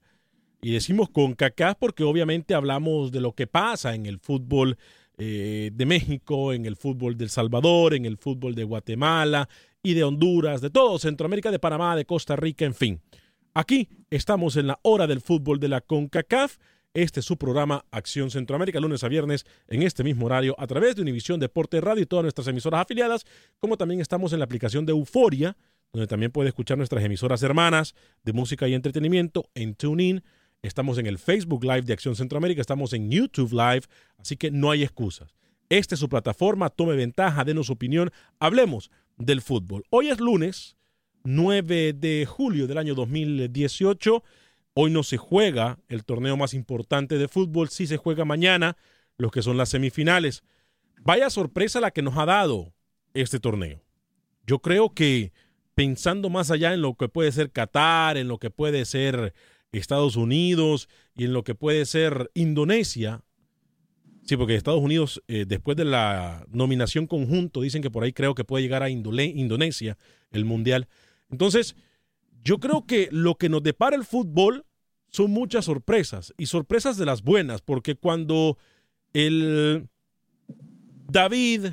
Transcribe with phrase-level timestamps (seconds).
[0.60, 4.76] Y decimos CONCACAF porque obviamente hablamos de lo que pasa en el fútbol
[5.19, 9.49] eh, de México, en el fútbol del Salvador, en el fútbol de Guatemala
[9.82, 13.00] y de Honduras, de todo Centroamérica, de Panamá, de Costa Rica, en fin.
[13.55, 16.59] Aquí estamos en la hora del fútbol de la CONCACAF.
[16.93, 20.97] Este es su programa Acción Centroamérica, lunes a viernes, en este mismo horario, a través
[20.97, 23.25] de Univisión Deporte Radio y todas nuestras emisoras afiliadas,
[23.59, 25.56] como también estamos en la aplicación de Euforia,
[25.93, 30.22] donde también puede escuchar nuestras emisoras hermanas de música y entretenimiento en TuneIn,
[30.62, 33.83] Estamos en el Facebook Live de Acción Centroamérica, estamos en YouTube Live,
[34.19, 35.34] así que no hay excusas.
[35.69, 39.84] Esta es su plataforma, tome ventaja, denos opinión, hablemos del fútbol.
[39.91, 40.77] Hoy es lunes
[41.25, 44.22] 9 de julio del año 2018.
[44.75, 48.77] Hoy no se juega el torneo más importante de fútbol, sí se juega mañana,
[49.19, 50.44] los que son las semifinales.
[51.00, 52.73] Vaya sorpresa la que nos ha dado
[53.15, 53.83] este torneo.
[54.47, 55.33] Yo creo que
[55.75, 59.34] pensando más allá en lo que puede ser Qatar, en lo que puede ser
[59.78, 63.22] Estados Unidos y en lo que puede ser Indonesia.
[64.25, 68.34] Sí, porque Estados Unidos, eh, después de la nominación conjunto, dicen que por ahí creo
[68.34, 69.97] que puede llegar a Indonesia
[70.32, 70.88] el Mundial.
[71.31, 71.76] Entonces,
[72.42, 74.67] yo creo que lo que nos depara el fútbol
[75.08, 78.58] son muchas sorpresas y sorpresas de las buenas, porque cuando
[79.12, 79.88] el
[81.08, 81.67] David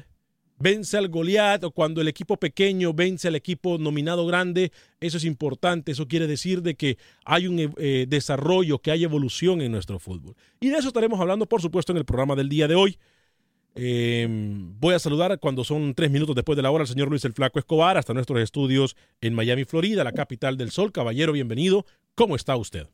[0.59, 5.25] vence al Goliat o cuando el equipo pequeño vence al equipo nominado grande, eso es
[5.25, 9.99] importante, eso quiere decir de que hay un eh, desarrollo, que hay evolución en nuestro
[9.99, 10.35] fútbol.
[10.59, 12.97] Y de eso estaremos hablando, por supuesto, en el programa del día de hoy.
[13.75, 17.25] Em, voy a saludar cuando son tres minutos después de la hora al señor Luis
[17.25, 20.91] el Flaco Escobar hasta nuestros estudios en Miami, Florida, la capital del sol.
[20.91, 21.85] Caballero, bienvenido.
[22.13, 22.87] ¿Cómo está usted?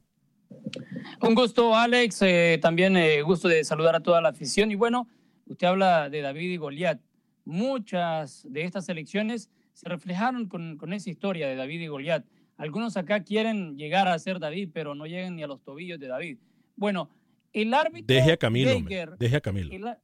[1.21, 2.21] Un gusto, Alex.
[2.21, 4.71] Eh, también eh, gusto de saludar a toda la afición.
[4.71, 5.07] Y bueno,
[5.47, 6.99] usted habla de David y Goliat
[7.49, 12.25] muchas de estas elecciones se reflejaron con, esa historia de David y Goliat.
[12.57, 16.07] Algunos acá quieren llegar a ser David, pero no llegan ni a los tobillos de
[16.07, 16.37] David.
[16.75, 17.09] Bueno,
[17.53, 18.13] el árbitro.
[18.13, 18.79] Deje a Camilo.
[19.17, 19.97] deje a Camilo.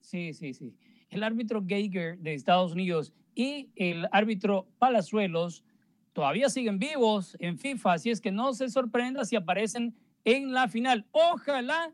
[0.00, 0.76] sí, sí, sí.
[1.08, 5.64] El árbitro Geiger de Estados Unidos y el árbitro Palazuelos
[6.12, 9.94] todavía siguen vivos en FIFA, así es que no se sorprenda si aparecen
[10.24, 11.06] en la final.
[11.10, 11.92] Ojalá,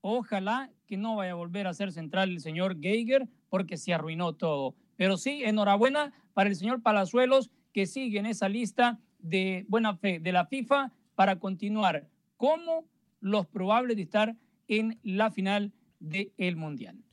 [0.00, 4.32] ojalá que no vaya a volver a ser central el señor Geiger porque se arruinó
[4.32, 4.74] todo.
[4.96, 10.20] Pero sí, enhorabuena para el señor Palazuelos que sigue en esa lista de buena fe
[10.20, 12.08] de la FIFA para continuar
[12.38, 12.86] como
[13.20, 14.36] los probables de estar
[14.68, 15.70] en la final
[16.00, 17.04] del Mundial.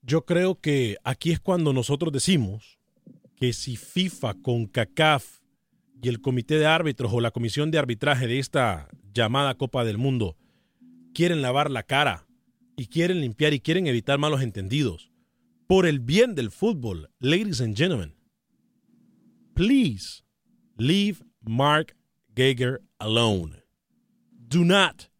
[0.00, 2.78] Yo creo que aquí es cuando nosotros decimos
[3.34, 5.40] que si FIFA con CACAF
[6.00, 9.98] y el comité de árbitros o la comisión de arbitraje de esta llamada Copa del
[9.98, 10.36] Mundo
[11.14, 12.28] quieren lavar la cara
[12.76, 15.10] y quieren limpiar y quieren evitar malos entendidos
[15.68, 18.14] por el bien del fútbol, ladies and gentlemen,
[19.54, 20.24] please
[20.78, 21.94] leave Mark
[22.34, 23.62] Geiger alone.
[24.48, 25.10] Do not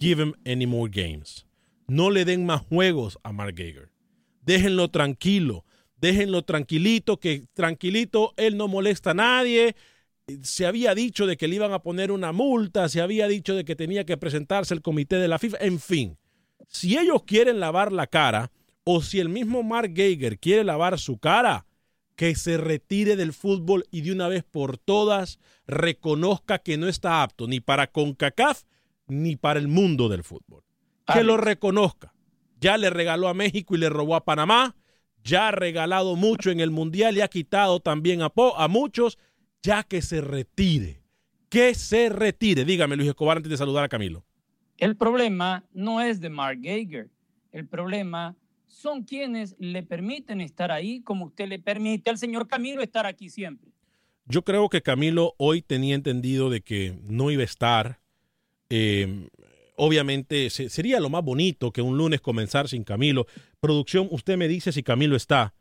[0.00, 1.46] give him any more games.
[1.86, 3.92] No le den más juegos a Mark Geiger.
[4.40, 5.66] Déjenlo tranquilo.
[6.00, 9.76] Déjenlo tranquilito, que tranquilito, él no molesta a nadie.
[10.42, 13.66] Se había dicho de que le iban a poner una multa, se había dicho de
[13.66, 16.18] que tenía que presentarse el comité de la FIFA, en fin.
[16.68, 18.50] Si ellos quieren lavar la cara,
[18.84, 21.66] o si el mismo Mark Geiger quiere lavar su cara,
[22.16, 27.22] que se retire del fútbol y de una vez por todas reconozca que no está
[27.22, 28.62] apto ni para CONCACAF
[29.08, 30.62] ni para el mundo del fútbol.
[31.12, 32.14] Que lo reconozca.
[32.60, 34.76] Ya le regaló a México y le robó a Panamá.
[35.24, 39.18] Ya ha regalado mucho en el Mundial y ha quitado también a, a muchos.
[39.62, 41.02] Ya que se retire.
[41.48, 42.64] Que se retire.
[42.64, 44.24] Dígame, Luis Escobar, antes de saludar a Camilo.
[44.78, 47.10] El problema no es de Mark Geiger.
[47.50, 48.36] El problema
[48.72, 53.28] son quienes le permiten estar ahí como usted le permite al señor Camilo estar aquí
[53.28, 53.70] siempre.
[54.24, 58.00] Yo creo que Camilo hoy tenía entendido de que no iba a estar.
[58.70, 59.28] Eh,
[59.76, 63.26] obviamente sería lo más bonito que un lunes comenzar sin Camilo.
[63.60, 65.54] Producción, usted me dice si Camilo está.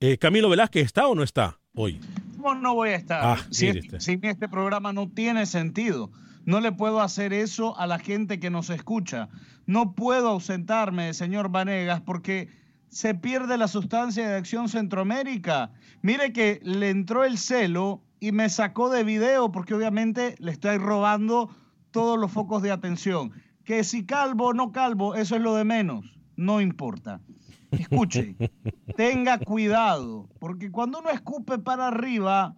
[0.00, 1.98] Eh, Camilo Velázquez está o no está hoy.
[2.36, 3.20] ¿Cómo no voy a estar?
[3.22, 6.10] Ah, si, este, este programa no tiene sentido.
[6.44, 9.28] No le puedo hacer eso a la gente que nos escucha.
[9.66, 12.48] No puedo ausentarme, señor Vanegas, porque
[12.88, 15.72] se pierde la sustancia de Acción Centroamérica.
[16.02, 20.78] Mire que le entró el celo y me sacó de video porque obviamente le estoy
[20.78, 21.50] robando
[21.90, 23.32] todos los focos de atención.
[23.64, 26.04] Que si calvo o no calvo, eso es lo de menos,
[26.36, 27.20] no importa.
[27.70, 28.36] Escuche,
[28.96, 32.54] tenga cuidado, porque cuando uno escupe para arriba,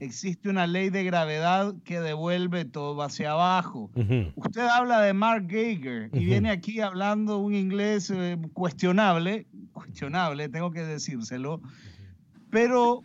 [0.00, 3.90] existe una ley de gravedad que devuelve todo hacia abajo.
[4.36, 10.70] Usted habla de Mark Geiger y viene aquí hablando un inglés eh, cuestionable, cuestionable, tengo
[10.70, 11.60] que decírselo,
[12.50, 13.02] pero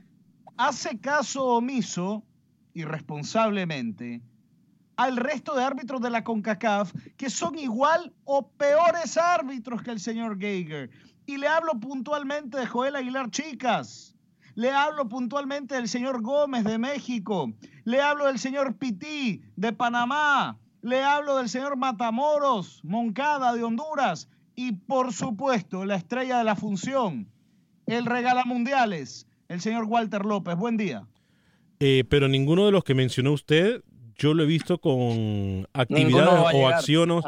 [0.58, 2.24] hace caso omiso,
[2.74, 4.22] irresponsablemente,
[5.00, 10.00] al resto de árbitros de la CONCACAF que son igual o peores árbitros que el
[10.02, 10.90] señor Geiger.
[11.30, 14.16] Y le hablo puntualmente de Joel Aguilar Chicas.
[14.56, 17.54] Le hablo puntualmente del señor Gómez de México.
[17.84, 20.58] Le hablo del señor Pití de Panamá.
[20.82, 24.28] Le hablo del señor Matamoros, Moncada de Honduras.
[24.56, 27.30] Y por supuesto, la estrella de la función,
[27.86, 30.56] el regala mundiales, el señor Walter López.
[30.56, 31.06] Buen día.
[31.80, 33.84] Eh, pero ninguno de los que mencionó usted,
[34.16, 37.24] yo lo he visto con actividades o acciones,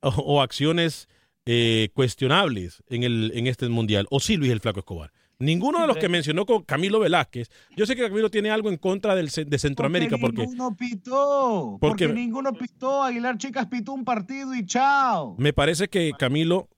[0.00, 1.08] o acciones
[1.46, 4.06] eh, cuestionables en, el, en este mundial.
[4.10, 5.12] O sí, Luis el Flaco Escobar.
[5.38, 7.50] Ninguno de los que mencionó con Camilo Velázquez.
[7.76, 10.16] Yo sé que Camilo tiene algo en contra del, de Centroamérica.
[10.18, 11.76] Porque, ninguno pitó.
[11.80, 13.02] Porque, ninguno pitó.
[13.02, 15.36] Aguilar Chicas pitó un partido y chao.
[15.38, 16.68] Me parece que Camilo.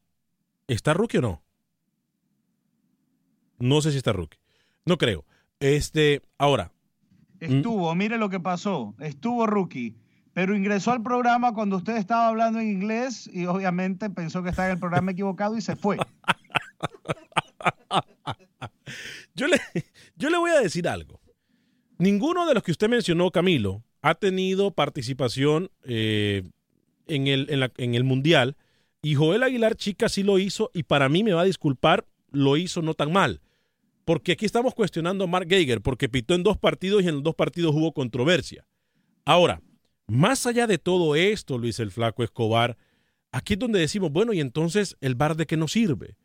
[0.66, 1.42] ¿Está rookie o no?
[3.58, 4.38] No sé si está rookie.
[4.84, 5.24] No creo.
[5.60, 6.72] Este, ahora.
[7.40, 8.94] Estuvo, mire lo que pasó.
[8.98, 9.94] Estuvo rookie
[10.38, 14.68] pero ingresó al programa cuando usted estaba hablando en inglés y obviamente pensó que estaba
[14.68, 15.96] en el programa equivocado y se fue.
[19.34, 19.60] yo, le,
[20.14, 21.20] yo le voy a decir algo.
[21.98, 26.44] Ninguno de los que usted mencionó, Camilo, ha tenido participación eh,
[27.08, 28.56] en, el, en, el Mundial
[29.02, 32.56] y Joel Aguilar Chica sí lo hizo y para mí me va a disculpar, lo
[32.56, 33.40] hizo no tan mal.
[34.04, 37.24] Porque aquí estamos cuestionando a Mark Geiger porque pitó en dos partidos y en los
[37.24, 38.64] dos partidos hubo controversia.
[39.24, 39.60] Ahora,
[40.08, 42.76] más allá de todo esto, Luis el Flaco Escobar,
[43.30, 46.16] aquí es donde decimos, bueno, y entonces el VAR de qué nos sirve?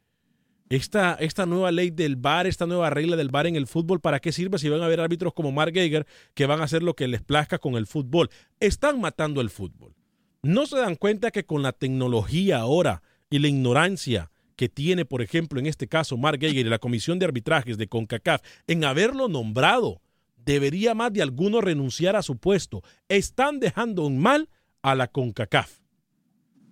[0.69, 4.19] Esta, esta nueva ley del VAR, esta nueva regla del VAR en el fútbol, ¿para
[4.19, 6.95] qué sirve si van a haber árbitros como Mark Geiger que van a hacer lo
[6.95, 8.29] que les plazca con el fútbol?
[8.59, 9.93] Están matando el fútbol.
[10.41, 15.21] ¿No se dan cuenta que con la tecnología ahora y la ignorancia que tiene, por
[15.21, 19.27] ejemplo, en este caso, Mark Geiger y la Comisión de Arbitrajes de CONCACAF en haberlo
[19.27, 20.01] nombrado
[20.45, 22.83] debería más de alguno renunciar a su puesto.
[23.09, 24.49] Están dejando en mal
[24.81, 25.79] a la CONCACAF.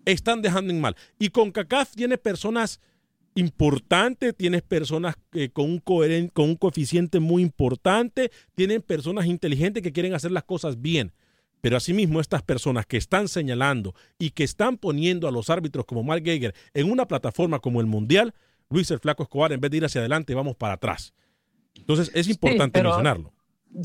[0.05, 0.95] Están dejando en mal.
[1.19, 2.81] Y CONCACAF tiene personas
[3.35, 9.93] importantes, tienes personas eh, con, un con un coeficiente muy importante, tienen personas inteligentes que
[9.93, 11.13] quieren hacer las cosas bien.
[11.61, 16.03] Pero asimismo, estas personas que están señalando y que están poniendo a los árbitros como
[16.03, 18.33] Mark Geiger en una plataforma como el Mundial,
[18.69, 21.13] Luis el Flaco Escobar, en vez de ir hacia adelante, vamos para atrás.
[21.75, 23.31] Entonces, es importante mencionarlo.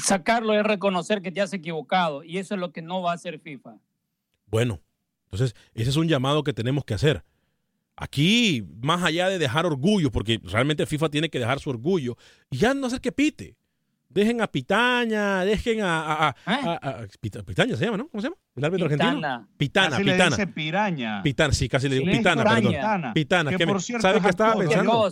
[0.03, 3.15] Sacarlo es reconocer que te has equivocado y eso es lo que no va a
[3.15, 3.79] hacer FIFA.
[4.47, 4.81] Bueno,
[5.25, 7.25] entonces, ese es un llamado que tenemos que hacer.
[7.97, 12.17] Aquí, más allá de dejar orgullo, porque realmente FIFA tiene que dejar su orgullo,
[12.51, 13.57] y ya no hacer que pite.
[14.09, 16.35] Dejen a Pitaña, dejen a.
[16.47, 17.09] ¿Eh?
[17.21, 18.09] Pitaña se llama, ¿no?
[18.09, 18.37] ¿Cómo se llama?
[18.55, 19.49] El árbitro argentino.
[19.59, 20.25] Pitana, casi Pitana.
[20.25, 21.23] Le dice piraña.
[21.23, 23.13] Pitana, sí, casi le digo Pitana, perdón.
[23.13, 23.57] Pitana.
[23.57, 25.11] Que, por cierto, ¿Saben qué estaba pensando?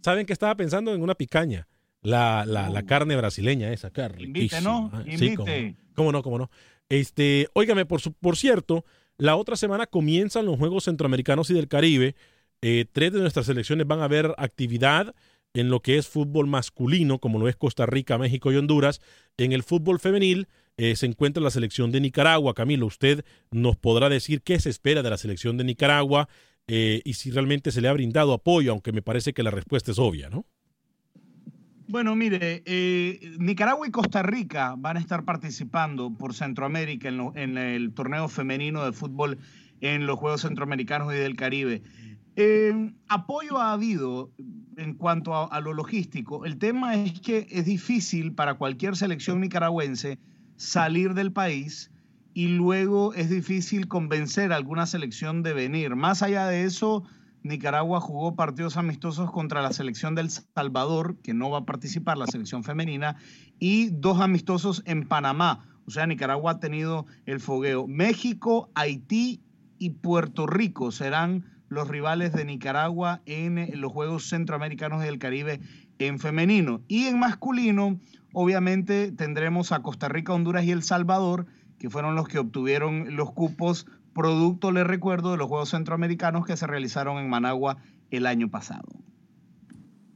[0.00, 1.66] ¿Saben que estaba pensando en una picaña?
[2.06, 4.22] La, la, la carne brasileña esa, carne.
[4.22, 4.92] Invite, ¿no?
[5.06, 5.16] Invite.
[5.18, 6.50] Sí, cómo, no, cómo no.
[6.88, 8.84] Este, óigame, por, por cierto,
[9.18, 12.14] la otra semana comienzan los Juegos Centroamericanos y del Caribe.
[12.62, 15.16] Eh, tres de nuestras selecciones van a ver actividad
[15.52, 19.00] en lo que es fútbol masculino, como lo es Costa Rica, México y Honduras.
[19.36, 20.46] En el fútbol femenil
[20.76, 22.54] eh, se encuentra la selección de Nicaragua.
[22.54, 26.28] Camilo, usted nos podrá decir qué se espera de la selección de Nicaragua
[26.68, 29.90] eh, y si realmente se le ha brindado apoyo, aunque me parece que la respuesta
[29.90, 30.46] es obvia, ¿no?
[31.88, 37.92] Bueno, mire, eh, Nicaragua y Costa Rica van a estar participando por Centroamérica en, el
[37.92, 39.38] torneo femenino de fútbol
[39.80, 41.82] en los Juegos Centroamericanos y del Caribe.
[42.34, 44.32] Eh, apoyo ha habido
[44.76, 46.44] en cuanto a, lo logístico.
[46.44, 50.18] El tema es que es difícil para cualquier selección nicaragüense
[50.56, 51.92] salir del país
[52.34, 55.94] y luego es difícil convencer a alguna selección de venir.
[55.94, 57.04] Más allá de eso,
[57.46, 62.26] Nicaragua jugó partidos amistosos contra la selección del Salvador, que no va a participar, la
[62.26, 63.16] selección femenina,
[63.58, 65.66] y dos amistosos en Panamá.
[65.86, 67.86] O sea, Nicaragua ha tenido el fogueo.
[67.86, 69.40] México, Haití
[69.78, 75.60] y Puerto Rico serán los rivales de Nicaragua en los Juegos Centroamericanos del Caribe
[75.98, 76.82] en femenino.
[76.88, 77.98] Y en masculino,
[78.32, 81.46] obviamente, tendremos a Costa Rica, Honduras y El Salvador,
[81.78, 83.86] que fueron los que obtuvieron los cupos,
[84.16, 87.76] producto, les recuerdo, de los Juegos Centroamericanos que se realizaron en Managua
[88.10, 88.88] el año pasado.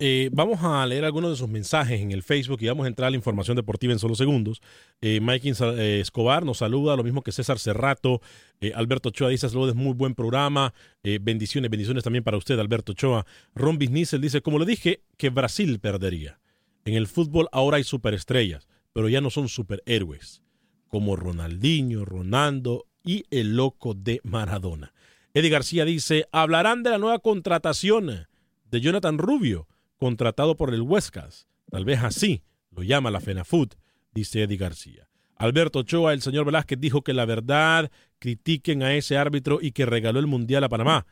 [0.03, 3.09] Eh, vamos a leer algunos de sus mensajes en el Facebook y vamos a entrar
[3.09, 4.63] a la información deportiva en solo segundos.
[5.03, 8.23] Eh, Mike eh, Escobar nos saluda, lo mismo que César Cerrato.
[8.63, 10.73] Eh, Alberto Ochoa dice saludos, muy buen programa.
[11.03, 13.27] bendiciones, bendiciones también para usted, Alberto Ochoa.
[13.55, 16.41] Ron Bisnicel dice, como le dije, que Brasil perdería.
[16.87, 20.43] En el fútbol ahora hay superestrellas, pero ya no son superhéroes,
[20.89, 24.93] como Ronaldinho, Ronaldo y el loco de Maradona.
[25.35, 28.27] Eddie García dice, hablarán de la nueva contratación
[28.71, 31.47] de Jonathan Rubio contratado por el Huescas.
[31.71, 33.75] Tal vez así lo llama la FENAFUT,
[34.13, 35.09] dice Eddie García.
[35.37, 39.87] Alberto Ochoa, el señor Velázquez, dijo que la verdad critiquen a ese árbitro y que
[39.87, 41.07] regaló el Mundial a Panamá.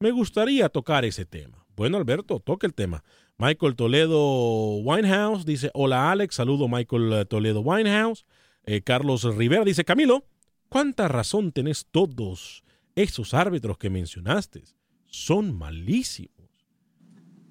[0.00, 1.66] Me gustaría tocar ese tema.
[1.76, 3.04] Bueno, Alberto, toque el tema.
[3.38, 8.24] Michael Toledo Winehouse dice, hola Alex, saludo Michael Toledo Winehouse.
[8.64, 10.24] Eh, Carlos Rivera dice, Camilo,
[10.68, 12.62] ¿cuánta razón tenés todos
[12.94, 14.64] esos árbitros que mencionaste?
[15.06, 16.36] Son malísimos.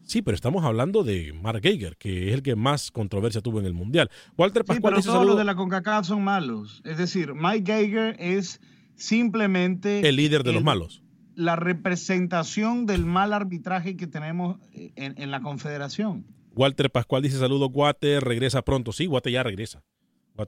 [0.06, 3.66] Sí, pero estamos hablando de Mark Geiger, que es el que más controversia tuvo en
[3.66, 4.10] el Mundial.
[4.38, 6.82] Walter Pascual sí, pero todos los de la CONCACAF son malos.
[6.86, 8.62] Es decir, Mike Geiger es
[8.96, 10.08] simplemente...
[10.08, 11.02] El líder de los malos.
[11.34, 16.28] La representación del mal arbitraje que tenemos en, la confederación.
[16.54, 18.92] Walter Pascual dice saludo, Guate, regresa pronto.
[18.92, 19.84] Sí, Guate ya regresa.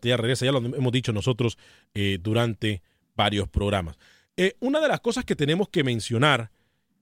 [0.01, 1.57] Ya regresa, ya lo hemos dicho nosotros
[1.93, 2.81] eh, durante
[3.15, 3.97] varios programas.
[4.35, 6.51] Eh, una de las cosas que tenemos que mencionar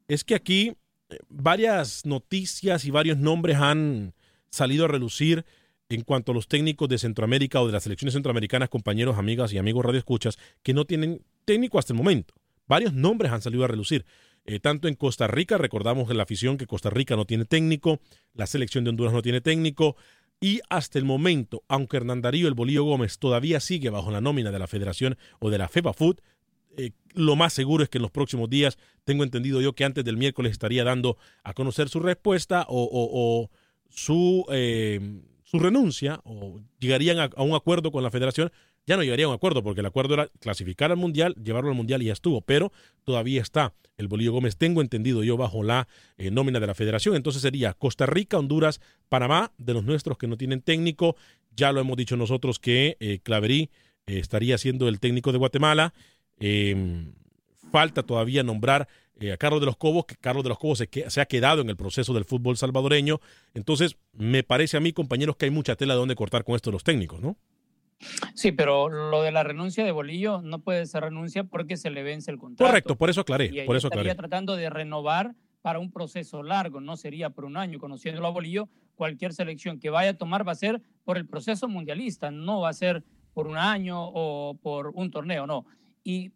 [0.07, 0.75] es que aquí
[1.29, 4.13] varias noticias y varios nombres han
[4.49, 5.45] salido a relucir
[5.89, 9.57] en cuanto a los técnicos de Centroamérica o de las selecciones centroamericanas, compañeros, amigas y
[9.57, 12.33] amigos radioescuchas, que no tienen técnico hasta el momento.
[12.67, 14.05] Varios nombres han salido a relucir.
[14.45, 17.99] Eh, tanto en Costa Rica, recordamos en la afición que Costa Rica no tiene técnico,
[18.33, 19.95] la selección de Honduras no tiene técnico,
[20.39, 24.51] y hasta el momento, aunque Hernán Darío El Bolillo Gómez todavía sigue bajo la nómina
[24.51, 26.17] de la federación o de la FEBA Food,
[26.77, 30.03] eh, lo más seguro es que en los próximos días, tengo entendido yo que antes
[30.03, 33.49] del miércoles estaría dando a conocer su respuesta o,
[33.89, 38.51] su, eh, su renuncia o llegarían a, un acuerdo con la federación.
[38.87, 41.75] Ya no llegaría a un acuerdo porque el acuerdo era clasificar al Mundial, llevarlo al
[41.75, 42.71] Mundial y ya estuvo, pero
[43.03, 45.87] todavía está el Bolillo Gómez, tengo entendido yo, bajo la
[46.17, 47.15] eh, nómina de la federación.
[47.15, 51.15] Entonces sería Costa Rica, Honduras, Panamá, de los nuestros que no tienen técnico.
[51.55, 53.69] Ya lo hemos dicho nosotros que Claverí
[54.05, 55.93] estaría siendo el técnico de Guatemala.
[56.37, 57.13] Em,
[57.71, 58.87] falta todavía nombrar
[59.19, 61.61] eh, a Carlos de los Cobos, que Carlos de los Cobos se, se, ha quedado
[61.61, 63.21] en el proceso del fútbol salvadoreño.
[63.53, 66.71] Entonces, me parece a mí, compañeros, que hay mucha tela de donde cortar con esto
[66.71, 67.37] los técnicos, ¿no?
[68.33, 72.03] Sí, pero lo de la renuncia de Bolillo no puede ser renuncia porque se le
[72.03, 72.69] vence el contrato.
[72.69, 73.45] Correcto, por eso aclaré.
[73.45, 74.17] Y por eso estaría aclaré.
[74.29, 77.79] tratando de renovar para un proceso largo, no sería por un año.
[77.79, 81.67] Conociéndolo a Bolillo, cualquier selección que vaya a tomar va a ser por el proceso
[81.67, 85.65] mundialista, no va a ser por un año o por un torneo, no.
[86.03, 86.31] Y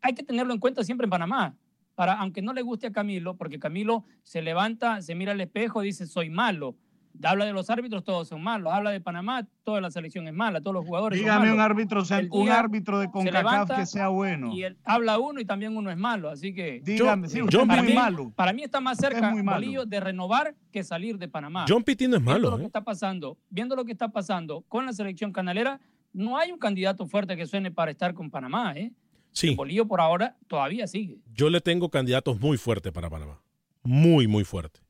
[0.00, 1.56] hay que tenerlo en cuenta siempre en Panamá,
[1.94, 5.82] para, aunque no le guste a Camilo, porque Camilo se levanta, se mira al espejo,
[5.82, 6.76] dice soy malo.
[7.22, 8.72] Habla de los árbitros, todos son malos.
[8.72, 12.02] Habla de Panamá, toda la selección es mala, todos los jugadores Dígame son un árbitro,
[12.30, 14.52] un árbitro de CONCACAF que sea bueno.
[14.54, 17.82] Y él habla uno y también uno es malo, así que Dígame, sí, usted para,
[17.82, 18.32] mí, malo.
[18.34, 21.66] para mí está más cerca Bolillo de renovar que salir de Panamá.
[21.68, 22.38] John Pitino es malo.
[22.38, 22.60] Viendo lo ¿eh?
[22.60, 25.80] que está pasando, viendo lo que está pasando con la selección canalera,
[26.12, 28.92] no hay un candidato fuerte que suene para estar con Panamá, ¿eh?
[29.32, 29.54] Sí.
[29.54, 31.20] Bolillo por ahora todavía sigue.
[31.32, 33.40] Yo le tengo candidatos muy fuertes para Panamá.
[33.82, 34.80] Muy, muy fuerte.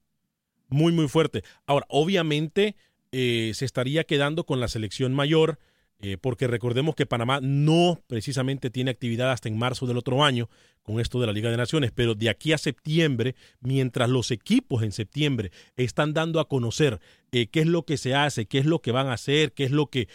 [0.71, 1.43] Muy, muy fuerte.
[1.67, 2.77] Ahora, obviamente
[3.13, 5.59] eh, se estaría quedando con la selección mayor,
[6.01, 10.49] eh, porque recordemos que Panamá no precisamente tiene actividad hasta en marzo del otro año
[10.83, 14.83] con esto de la Liga de Naciones, pero de aquí a septiembre, mientras los equipos
[14.83, 17.01] en septiembre están dando a conocer
[17.33, 19.65] eh, qué es lo que se hace, qué es lo que van a hacer, qué
[19.65, 20.09] es lo que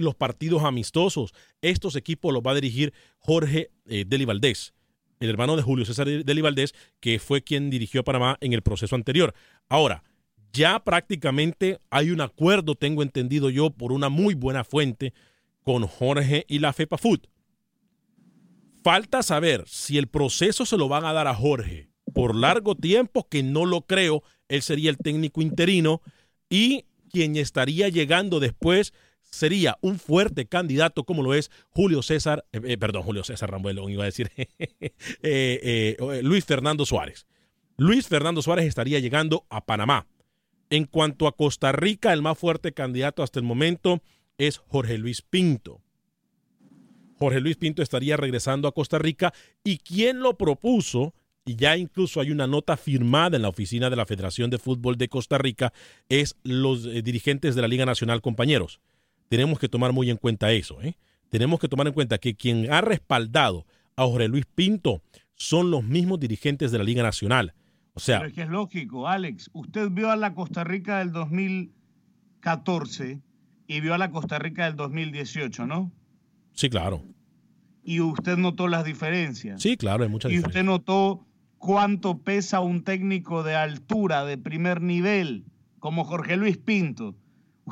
[0.00, 1.34] los partidos amistosos.
[1.60, 4.74] Estos equipos los va a dirigir Jorge eh, Deli Valdés,
[5.22, 8.62] el hermano de Julio César Deli Valdés, que fue quien dirigió a Panamá en el
[8.62, 9.34] proceso anterior.
[9.68, 10.02] Ahora,
[10.52, 15.14] ya prácticamente hay un acuerdo, tengo entendido yo, por una muy buena fuente
[15.62, 17.20] con Jorge y la FEPA Food.
[18.82, 23.28] Falta saber si el proceso se lo van a dar a Jorge por largo tiempo,
[23.28, 26.02] que no lo creo, él sería el técnico interino,
[26.50, 28.92] y quien estaría llegando después
[29.32, 33.88] sería un fuerte candidato como lo es Julio César, eh, eh, perdón, Julio César Rambuelo,
[33.88, 34.30] iba a decir
[35.22, 37.26] eh, Luis Fernando Suárez.
[37.78, 40.06] Luis Fernando Suárez estaría llegando a Panamá.
[40.70, 44.02] En cuanto a Costa Rica, el más fuerte candidato hasta el momento
[44.38, 45.80] es Jorge Luis Pinto.
[47.18, 49.32] Jorge Luis Pinto estaría regresando a Costa Rica
[49.64, 51.14] y quien lo propuso,
[51.44, 54.96] y ya incluso hay una nota firmada en la oficina de la Federación de Fútbol
[54.96, 55.72] de Costa Rica,
[56.08, 58.80] es los dirigentes de la Liga Nacional, compañeros
[59.32, 60.82] tenemos que tomar muy en cuenta eso.
[60.82, 60.94] ¿eh?
[61.30, 63.64] Tenemos que tomar en cuenta que quien ha respaldado
[63.96, 65.00] a Jorge Luis Pinto
[65.36, 67.54] son los mismos dirigentes de la Liga Nacional.
[67.94, 69.48] O sea, Pero es que es lógico, Alex.
[69.54, 73.22] Usted vio a la Costa Rica del 2014
[73.66, 75.90] y vio a la Costa Rica del 2018, ¿no?
[76.52, 77.02] Sí, claro.
[77.82, 79.62] Y usted notó las diferencias.
[79.62, 80.62] Sí, claro, hay muchas Y diferencias.
[80.62, 81.24] usted notó
[81.56, 85.46] cuánto pesa un técnico de altura, de primer nivel,
[85.78, 87.16] como Jorge Luis Pinto.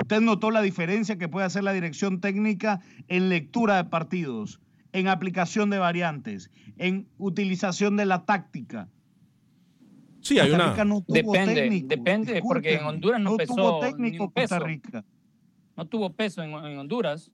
[0.00, 4.60] Usted notó la diferencia que puede hacer la dirección técnica en lectura de partidos,
[4.92, 8.88] en aplicación de variantes, en utilización de la táctica.
[10.20, 10.70] Sí, hay Costa una.
[10.72, 12.84] Rica no tuvo Depende, técnico, depende, porque en.
[12.84, 14.54] Honduras no, pesó tuvo ni técnico peso.
[14.54, 15.04] Costa Rica.
[15.76, 17.30] No tuvo peso en, en Honduras.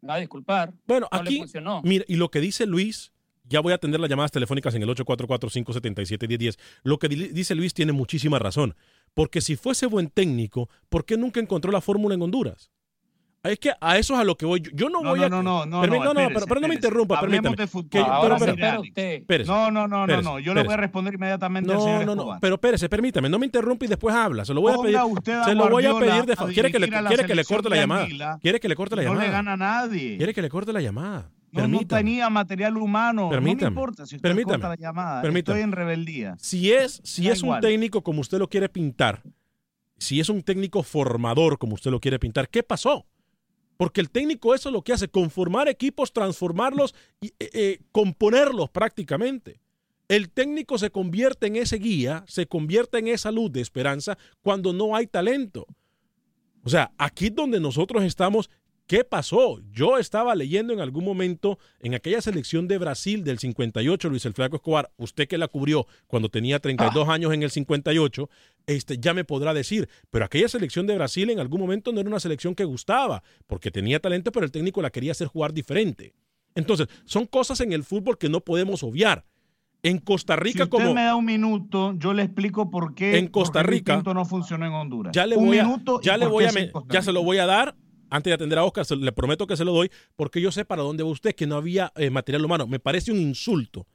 [0.00, 0.74] Me va a disculpar.
[0.86, 1.80] Bueno, no le aquí, funcionó.
[1.82, 3.13] mira, y lo que dice Luis,
[3.44, 6.58] ya voy a atender las llamadas telefónicas en el 844-577-1010.
[6.82, 8.74] Lo que di- dice Luis tiene muchísima razón.
[9.14, 12.70] Porque si fuese buen técnico, ¿por qué nunca encontró la fórmula en Honduras?
[13.42, 14.62] Es que a eso es a lo que voy.
[14.72, 15.28] Yo- no, No, voy no, a.
[15.28, 17.56] no, no, no, Permi- no, no, no, espérese, pero, pero no me interrumpa, permítame.
[17.56, 17.90] de fútbol.
[17.90, 19.46] Que- pero, pero- usted.
[19.46, 20.38] No, no, no, no, no.
[20.38, 22.40] Yo le voy a responder inmediatamente al No, señor no, no, Escobar.
[22.40, 24.46] pero espérese, permítame, no me interrumpa y después habla.
[24.46, 24.96] Se lo voy a pedir.
[24.96, 26.54] a Se lo voy a pedir de favor.
[26.54, 28.08] ¿Quiere que le, quiere que le corte la llamada?
[28.40, 29.26] ¿Quiere que le corte la no llamada?
[29.26, 30.16] le gana a nadie.
[30.16, 31.30] ¿Quiere que le corte la llamada?
[31.54, 33.28] No, no tenía material humano.
[33.30, 33.70] Permítame.
[33.70, 34.54] No me importa si usted Permítame.
[34.54, 35.22] corta la llamada.
[35.22, 35.58] Permítame.
[35.58, 36.36] Estoy en rebeldía.
[36.38, 39.22] Si es, si Da es un técnico como usted lo quiere pintar,
[39.98, 43.06] si es un técnico formador como usted lo quiere pintar, ¿qué pasó?
[43.76, 48.70] Porque el técnico eso es lo que hace, conformar equipos, transformarlos y eh, eh, componerlos
[48.70, 49.60] prácticamente.
[50.08, 54.72] El técnico se convierte en ese guía, se convierte en esa luz de esperanza cuando
[54.72, 55.66] no hay talento.
[56.62, 58.50] O sea, aquí es donde nosotros estamos,
[58.86, 59.60] ¿qué pasó?
[59.72, 64.34] Yo estaba leyendo en algún momento en aquella selección de Brasil del 58, Luis el
[64.34, 68.28] Flaco Escobar, usted que la cubrió cuando tenía 32 años en el 58,
[68.66, 72.08] este, ya me podrá decir, pero aquella selección de Brasil en algún momento no era
[72.08, 76.14] una selección que gustaba, porque tenía talento, pero el técnico la quería hacer jugar diferente.
[76.54, 79.24] Entonces, son cosas en el fútbol que no podemos obviar.
[79.82, 83.18] En Costa Si Rica, usted como me da un minuto, yo le explico por qué
[83.18, 85.12] En Costa Rica, no funcionó en Honduras.
[85.12, 85.68] ya le un voy a,
[86.02, 86.50] ya le voy a,
[86.88, 87.76] ya se lo voy a dar
[88.14, 90.64] antes de atender a Oscar, se- le prometo que se lo doy, porque yo sé
[90.64, 92.66] para dónde va usted, que no había eh, material humano.
[92.66, 93.86] Me parece un insulto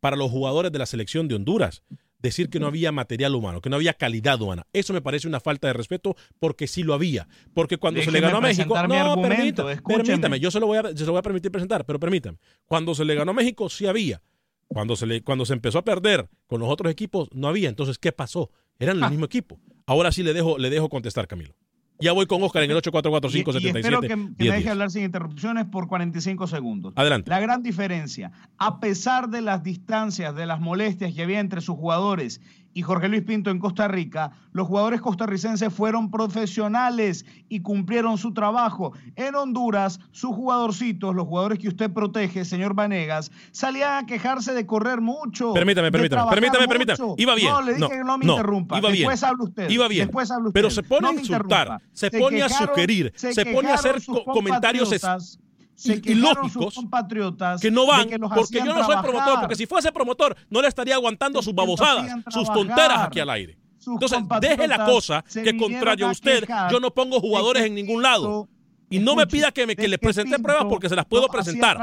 [0.00, 1.82] para los jugadores de la selección de Honduras
[2.18, 4.66] decir que no había material humano, que no había calidad humana.
[4.72, 7.26] Eso me parece una falta de respeto porque sí lo había.
[7.52, 10.96] Porque cuando se le ganó a México, no, permítame, permítame, yo se lo, voy a,
[10.96, 12.38] se lo voy a permitir presentar, pero permítame.
[12.66, 14.22] Cuando se le ganó a México, sí había.
[14.68, 17.68] Cuando se, le, cuando se empezó a perder con los otros equipos, no había.
[17.68, 18.50] Entonces, ¿qué pasó?
[18.78, 19.10] Eran el ah.
[19.10, 19.58] mismo equipo.
[19.84, 21.54] Ahora sí le dejo, le dejo contestar, Camilo.
[22.02, 23.78] Ya voy con Oscar en el 844577.
[23.78, 26.92] espero que, que me deje hablar sin interrupciones por 45 segundos.
[26.96, 27.30] Adelante.
[27.30, 31.76] La gran diferencia, a pesar de las distancias, de las molestias que había entre sus
[31.76, 32.40] jugadores
[32.74, 38.32] y Jorge Luis Pinto en Costa Rica, los jugadores costarricenses fueron profesionales y cumplieron su
[38.32, 38.92] trabajo.
[39.16, 44.66] En Honduras, sus jugadorcitos, los jugadores que usted protege, señor Vanegas, salían a quejarse de
[44.66, 45.52] correr mucho.
[45.52, 47.14] Permítame, permítame, permítame, permítame.
[47.16, 47.50] Iba bien.
[47.50, 48.78] No, le dije que no me interrumpa.
[48.78, 49.00] Iba bien.
[49.02, 49.70] Después habla usted.
[49.70, 50.06] Iba bien.
[50.06, 50.58] Después habla usted.
[50.58, 54.92] Pero se pone a insultar, se, pone a sugerir, se, pone a hacer comentarios
[55.84, 56.74] y, lógicos
[57.60, 60.94] que no van, porque yo no soy promotor, porque si fuese promotor no le estaría
[60.94, 63.58] aguantando sus babosadas, sus tonteras aquí al aire.
[63.86, 68.48] Entonces, deje la cosa que contrario a usted, yo no pongo jugadores en ningún lado.
[68.92, 71.78] Y no me pida que, me, que le presente pruebas porque se las puedo presentar.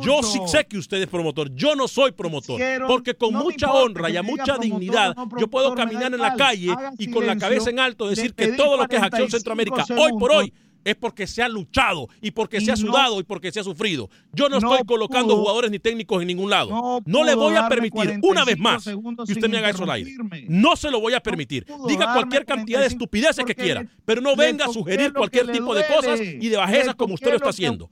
[0.00, 1.52] Yo sí sé que usted es promotor.
[1.56, 2.60] Yo no soy promotor.
[2.86, 7.10] Porque con mucha honra y a mucha dignidad, yo puedo caminar en la calle y
[7.10, 10.30] con la cabeza en alto decir que todo lo que es Acción Centroamérica, hoy por
[10.30, 10.52] hoy,
[10.84, 14.08] es porque se ha luchado y porque se ha sudado y porque se ha sufrido.
[14.32, 17.02] Yo no, estoy colocando jugadores ni técnicos en ningún lado.
[17.04, 20.14] No, le voy a permitir una vez más que usted me haga eso al aire.
[20.48, 21.66] No se lo voy a permitir.
[21.86, 25.86] Diga cualquier cantidad de estupideces que quiera, pero no venga a sugerir cualquier tipo de
[25.86, 27.88] cosas y de bajezas como usted lo está haciendo.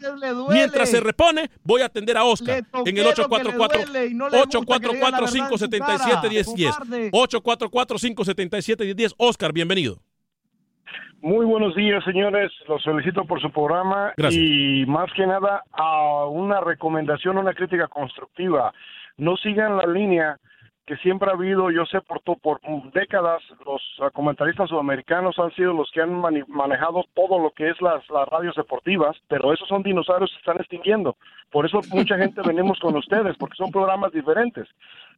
[0.51, 3.83] Mientras se repone, voy a atender a Oscar en el 844
[4.42, 6.74] 844 577 1010.
[7.12, 9.14] 844 577 1010.
[9.18, 10.01] Oscar, bienvenido.
[11.20, 12.52] Muy buenos días, señores.
[12.68, 18.72] Los felicito por su programa y más que nada a una recomendación, una crítica constructiva.
[19.16, 20.38] No sigan la línea
[20.87, 22.61] que siempre ha habido, yo sé por, por
[22.92, 23.83] décadas, los
[24.14, 28.54] comentaristas sudamericanos han sido los que han manejado todo lo que es las, las radios
[28.54, 31.16] deportivas, pero esos son dinosaurios que se están extinguiendo.
[31.50, 34.68] Por eso mucha gente venimos con ustedes, porque son programas diferentes.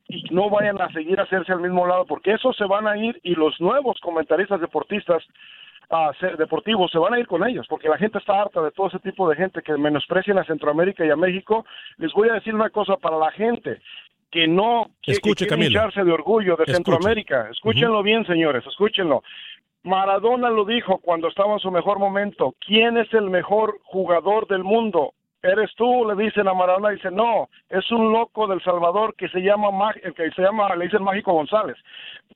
[0.09, 2.97] Y no vayan a seguir a hacerse al mismo lado, porque esos se van a
[2.97, 5.23] ir y los nuevos comentaristas deportistas
[6.39, 9.01] deportivos se van a ir con ellos, porque la gente está harta de todo ese
[9.01, 11.65] tipo de gente que menosprecian a Centroamérica y a México.
[11.99, 13.81] Les voy a decir una cosa para la gente
[14.31, 17.49] que no Escuche, quiere hincharse de orgullo de Centroamérica.
[17.51, 19.23] Escúchenlo bien, señores, escúchenlo.
[19.83, 22.55] Maradona lo dijo cuando estaba en su mejor momento.
[22.65, 25.15] ¿Quién es el mejor jugador del mundo?
[25.43, 29.41] Eres tú, le dicen a Maradona, dice, no, es un loco del Salvador que se
[29.41, 31.77] llama, que se llama, le dicen Mágico González.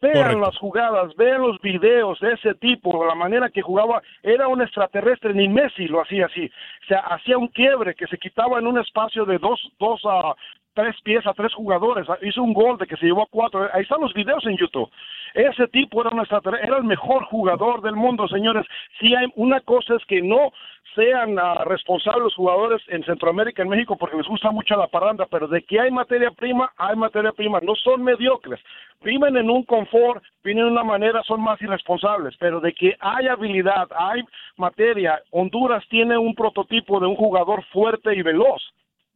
[0.00, 4.60] Vean las jugadas, vean los videos de ese tipo, la manera que jugaba, era un
[4.60, 6.46] extraterrestre, ni Messi lo hacía así.
[6.46, 10.34] O sea, hacía un quiebre que se quitaba en un espacio de dos, dos a
[10.74, 13.82] tres pies a tres jugadores, hizo un gol de que se llevó a cuatro, ahí
[13.82, 14.90] están los videos en YouTube.
[15.34, 16.24] Ese tipo era, un
[16.62, 18.66] era el mejor jugador del mundo, señores.
[19.00, 20.52] Si hay una cosa es que no
[20.94, 25.26] sean uh, responsables los jugadores en Centroamérica, en México, porque les gusta mucho la parranda,
[25.30, 28.60] pero de que hay materia prima, hay materia prima, no son mediocres,
[29.02, 33.26] viven en un confort, viven de una manera, son más irresponsables, pero de que hay
[33.26, 34.22] habilidad, hay
[34.56, 38.62] materia, Honduras tiene un prototipo de un jugador fuerte y veloz,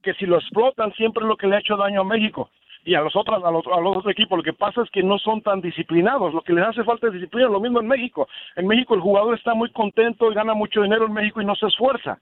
[0.03, 2.51] que si lo explotan siempre es lo que le ha hecho daño a México
[2.85, 4.39] y a los otros a los, a los otros equipos.
[4.39, 6.33] Lo que pasa es que no son tan disciplinados.
[6.33, 7.49] Lo que les hace falta es disciplina.
[7.49, 8.29] Lo mismo en México.
[8.57, 11.55] En México el jugador está muy contento y gana mucho dinero en México y no
[11.55, 12.19] se esfuerza.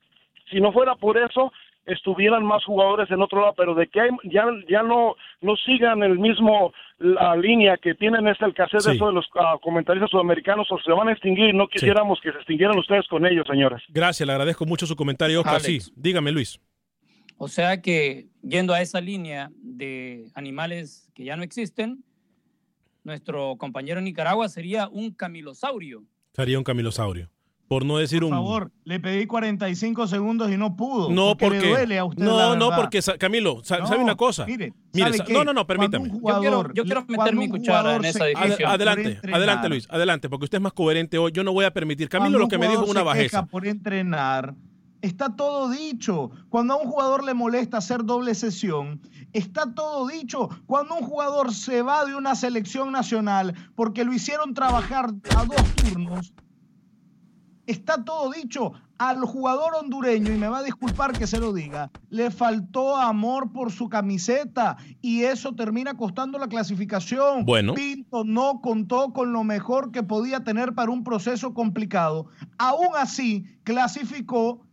[0.50, 1.52] Si no fuera por eso,
[1.86, 6.18] estuvieran más jugadores en otro lado, pero de que ya, ya no, no sigan el
[6.18, 10.78] mismo la línea que tienen esta el de eso de los uh, comentaristas sudamericanos o
[10.78, 13.82] se van a extinguir no quisiéramos que se extinguieran ustedes con ellos, señores.
[13.88, 15.60] Gracias, le agradezco mucho su comentario, Oscar.
[15.60, 16.58] Sí, dígame, Luis.
[17.38, 22.02] O sea que yendo a esa línea de animales que ya no existen,
[23.04, 26.02] nuestro compañero en Nicaragua sería un camilosaurio.
[26.32, 27.30] Sería un camilosaurio.
[27.68, 28.30] Por no decir un.
[28.30, 31.10] Por favor, le pedí 45 segundos y no pudo.
[31.10, 31.60] No, porque.
[31.60, 34.46] Le duele a usted no, no, porque, Camilo, ¿sabe una cosa?
[34.46, 36.08] Mire, mire no, no, no, permítame.
[36.08, 38.70] yo, quiero, meter mi cuchara en esa discusión.
[38.70, 41.32] Adelante, adelante, Luis, adelante, porque usted es más coherente hoy.
[41.32, 42.08] Yo no voy a permitir.
[42.08, 43.46] Camilo lo que me dijo es una bajeza.
[43.46, 44.54] por entrenar
[45.02, 46.30] Está todo dicho.
[46.48, 49.00] Cuando a un jugador le molesta hacer doble sesión,
[49.32, 50.48] está todo dicho.
[50.66, 55.74] Cuando un jugador se va de una selección nacional porque lo hicieron trabajar a dos
[55.76, 56.32] turnos,
[57.66, 58.72] está todo dicho.
[58.98, 63.52] Al jugador hondureño, y me va a disculpar que se lo diga, le faltó amor
[63.52, 67.44] por su camiseta y eso termina costando la clasificación.
[67.44, 67.74] Bueno.
[67.74, 72.28] Pinto no contó con lo mejor que podía tener para un proceso complicado.
[72.56, 74.65] Aún así, clasificó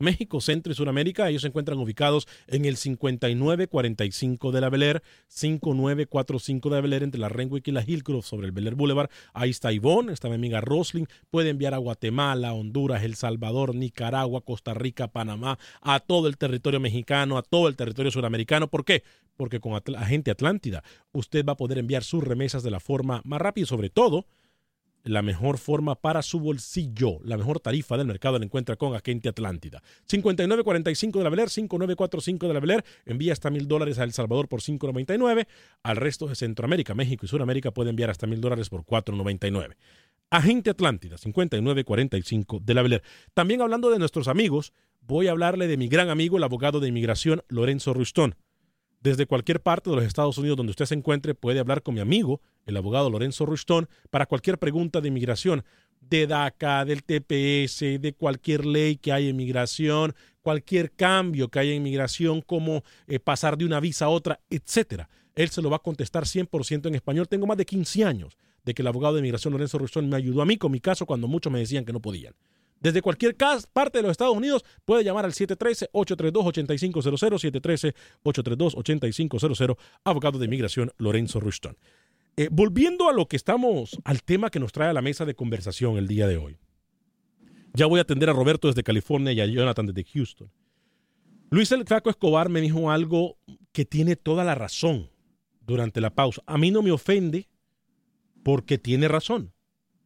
[0.00, 1.28] México, Centro y Sudamérica.
[1.28, 7.20] Ellos se encuentran ubicados en el 5945 de la Bel 5945 de la Bel entre
[7.20, 9.10] la Renwick y la Hillcroft sobre el Bel Boulevard.
[9.34, 11.06] Ahí está Ivonne, está mi amiga Rosling.
[11.30, 16.80] Puede enviar a Guatemala, Honduras, El Salvador, Nicaragua, Costa Rica, Panamá, a todo el territorio
[16.80, 18.68] mexicano, a todo el territorio sudamericano.
[18.68, 19.04] ¿Por qué?
[19.36, 20.82] Porque con Agente Atlántida
[21.12, 24.26] usted va a poder enviar sus remesas de la forma más rápida y sobre todo
[25.04, 27.18] la mejor forma para su bolsillo.
[27.24, 29.82] La mejor tarifa del mercado la encuentra con Agente Atlántida.
[30.06, 32.84] 5945 de la Beler, 5945 de la Beler.
[33.06, 35.46] Envía hasta mil dólares a El Salvador por 5.99.
[35.82, 39.76] Al resto de Centroamérica, México y Sudamérica puede enviar hasta mil dólares por 4.99.
[40.30, 43.02] Agente Atlántida, 5945 de la Beler.
[43.34, 46.88] También hablando de nuestros amigos, voy a hablarle de mi gran amigo, el abogado de
[46.88, 48.36] inmigración, Lorenzo Rustón.
[49.00, 52.00] Desde cualquier parte de los Estados Unidos donde usted se encuentre, puede hablar con mi
[52.00, 55.64] amigo, el abogado Lorenzo Ruston, para cualquier pregunta de inmigración,
[56.02, 61.78] de DACA, del TPS, de cualquier ley que haya inmigración, cualquier cambio que haya en
[61.78, 65.08] inmigración, como eh, pasar de una visa a otra, etcétera.
[65.34, 67.26] Él se lo va a contestar 100% en español.
[67.26, 70.42] Tengo más de 15 años de que el abogado de inmigración Lorenzo Ruston me ayudó
[70.42, 72.34] a mí con mi caso cuando muchos me decían que no podían.
[72.80, 73.36] Desde cualquier
[73.72, 81.76] parte de los Estados Unidos puede llamar al 713-832-8500, 713-832-8500, abogado de inmigración Lorenzo Rushton.
[82.36, 85.34] Eh, volviendo a lo que estamos, al tema que nos trae a la mesa de
[85.34, 86.56] conversación el día de hoy.
[87.74, 90.50] Ya voy a atender a Roberto desde California y a Jonathan desde Houston.
[91.50, 93.36] Luis el Flaco Escobar me dijo algo
[93.72, 95.10] que tiene toda la razón
[95.66, 96.42] durante la pausa.
[96.46, 97.48] A mí no me ofende
[98.42, 99.52] porque tiene razón.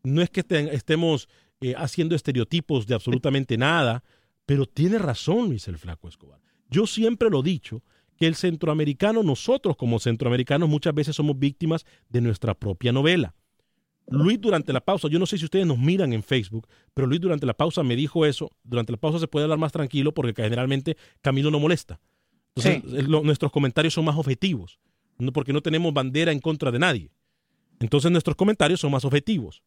[0.03, 1.29] No es que estemos
[1.61, 4.03] eh, haciendo estereotipos de absolutamente nada,
[4.47, 6.41] pero tiene razón Luis el Flaco Escobar.
[6.69, 7.83] Yo siempre lo he dicho,
[8.17, 13.35] que el centroamericano, nosotros como centroamericanos muchas veces somos víctimas de nuestra propia novela.
[14.07, 17.21] Luis durante la pausa, yo no sé si ustedes nos miran en Facebook, pero Luis
[17.21, 20.35] durante la pausa me dijo eso, durante la pausa se puede hablar más tranquilo porque
[20.37, 22.01] generalmente Camilo no molesta.
[22.55, 24.79] Entonces, nuestros comentarios son más objetivos,
[25.19, 27.11] no, porque no tenemos bandera en contra de nadie.
[27.81, 29.63] Entonces nuestros comentarios son más objetivos.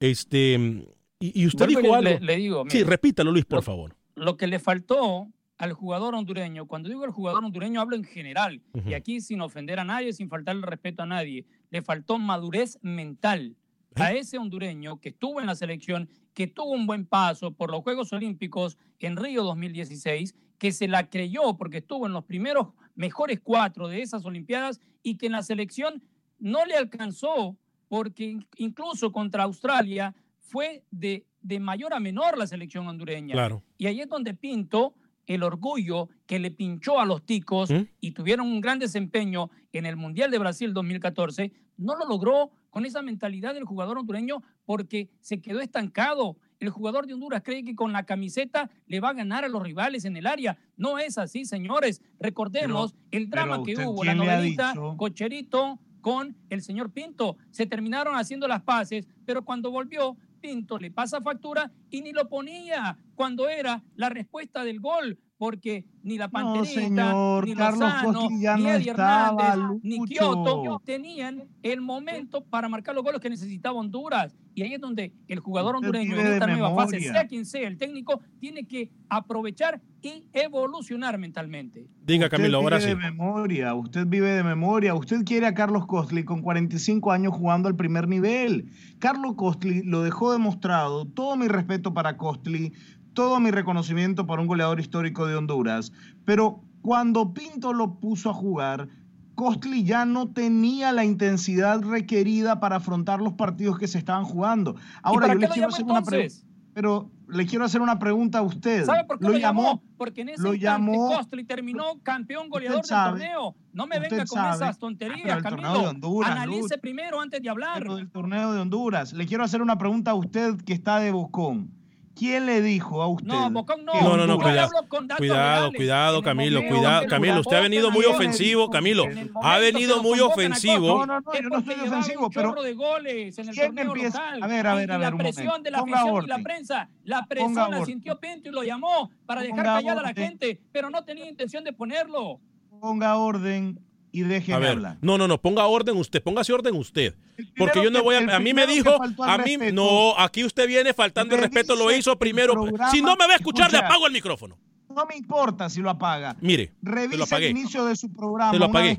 [0.00, 0.86] Este,
[1.32, 2.18] y, usted dijo algo.
[2.20, 3.96] Le, digo, sí, repítalo, Luis, por favor.
[4.14, 8.60] Lo que le faltó al jugador hondureño, cuando digo el jugador hondureño hablo en general,
[8.86, 13.56] y aquí sin ofender a nadie, sin faltarle respeto a nadie, le faltó madurez mental
[13.94, 14.20] a ¿Eh?
[14.20, 18.12] ese hondureño que estuvo en la selección, que tuvo un buen paso por los Juegos
[18.12, 23.88] Olímpicos en Río 2016, que se la creyó porque estuvo en los primeros mejores cuatro
[23.88, 26.02] de esas Olimpiadas y que en la selección
[26.38, 27.56] no le alcanzó
[27.88, 33.32] porque incluso contra Australia fue de, de mayor a menor la selección hondureña.
[33.32, 33.62] Claro.
[33.76, 34.94] Y ahí es donde Pinto
[35.26, 37.86] el orgullo que le pinchó a los ticos ¿Mm?
[38.00, 42.84] y tuvieron un gran desempeño en el Mundial de Brasil 2014, no lo logró con
[42.84, 46.36] esa mentalidad del jugador hondureño porque se quedó estancado.
[46.60, 49.62] El jugador de Honduras cree que con la camiseta le va a ganar a los
[49.62, 50.56] rivales en el área.
[50.76, 52.00] No es así, señores.
[52.18, 57.36] Recordemos el drama que hubo, la novelita Cocherito con el señor Pinto.
[57.50, 62.98] Se terminaron haciendo las paces, pero cuando volvió Le pasa factura y ni lo ponía
[63.14, 67.12] cuando era la respuesta del gol porque ni la Panterita,
[67.44, 73.28] ni Lozano, ni Eddie Hernández, ni Kioto tenían el momento para marcar los goles que
[73.28, 74.34] necesitaba Honduras.
[74.54, 77.76] Y ahí es donde el jugador hondureño en esta nueva fase, sea quien sea el
[77.76, 81.88] técnico, tiene que aprovechar y evolucionar mentalmente.
[82.04, 82.88] Diga Camilo, ahora sí.
[82.88, 84.94] de memoria, usted vive de memoria.
[84.94, 88.70] Usted quiere a Carlos Costly con 45 años jugando al primer nivel.
[88.98, 91.06] Carlos Costly lo dejó demostrado.
[91.06, 92.72] Todo mi respeto para Costly
[93.14, 95.92] todo mi reconocimiento para un goleador histórico de Honduras,
[96.24, 98.88] pero cuando Pinto lo puso a jugar,
[99.34, 104.76] Costly ya no tenía la intensidad requerida para afrontar los partidos que se estaban jugando.
[105.02, 106.34] Ahora yo le quiero hacer una pregunta,
[106.72, 108.84] pero le quiero hacer una pregunta a usted.
[108.84, 109.82] ¿Sabe por qué lo, llamó?
[109.96, 113.56] Porque en ese lo llamó, Costly terminó campeón goleador del torneo.
[113.72, 115.92] No me venga con esas tonterías, Camilo.
[116.24, 117.78] Analice primero antes de hablar.
[117.78, 119.12] Pero del torneo de Honduras.
[119.12, 121.70] Le quiero hacer una pregunta a usted que está de bocón.
[122.14, 123.26] ¿Quién le dijo a usted?
[123.26, 123.92] No, Bocón no.
[123.92, 124.70] No, no, no, cuidado.
[125.18, 127.06] Cuidado, cuidado, Camilo, cuidado.
[127.06, 129.04] Camilo, usted ha venido muy ofensivo, Camilo.
[129.42, 131.04] Ha venido muy ofensivo.
[131.04, 132.54] No, no, no, yo no estoy ofensivo, pero.
[132.62, 134.30] de goles en el ¿Quién empieza?
[134.40, 135.12] A ver, a ver, a ver.
[135.12, 136.88] La presión de la afición y la prensa.
[137.04, 140.90] La presión la sintió Pinto y lo llamó para dejar callada a la gente, pero
[140.90, 142.40] no tenía intención de ponerlo.
[142.80, 143.80] Ponga orden
[144.14, 144.96] y déjeme hablar.
[145.02, 147.16] No, no, no, ponga orden usted, póngase orden usted.
[147.58, 148.36] Porque yo no voy a.
[148.36, 149.56] A mí me dijo, a mí.
[149.72, 152.54] No, aquí usted viene faltando el respeto, lo hizo primero.
[152.92, 154.56] Si no me va a escuchar, le apago el micrófono.
[154.88, 156.36] No me importa si lo apaga.
[156.40, 158.56] Mire, revise el inicio de su programa.
[158.56, 158.96] lo apagué.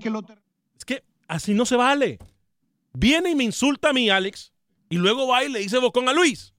[0.77, 2.19] Es que así no se vale.
[2.91, 4.51] Viene y me insulta a mí, Alex,
[4.89, 6.53] y luego va y le dice bocón a Luis.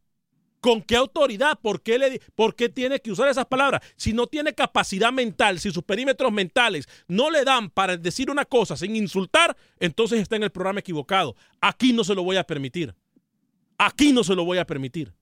[0.66, 1.60] ¿Con qué autoridad?
[1.62, 3.82] ¿Por qué, le, ¿Por qué tiene que usar esas palabras?
[3.94, 8.44] Si no tiene capacidad mental, si sus perímetros mentales no le dan para decir una
[8.44, 11.36] cosa sin insultar, entonces está en el programa equivocado.
[11.60, 12.96] Aquí no se lo voy a permitir.
[13.78, 15.14] Aquí no se lo voy a permitir.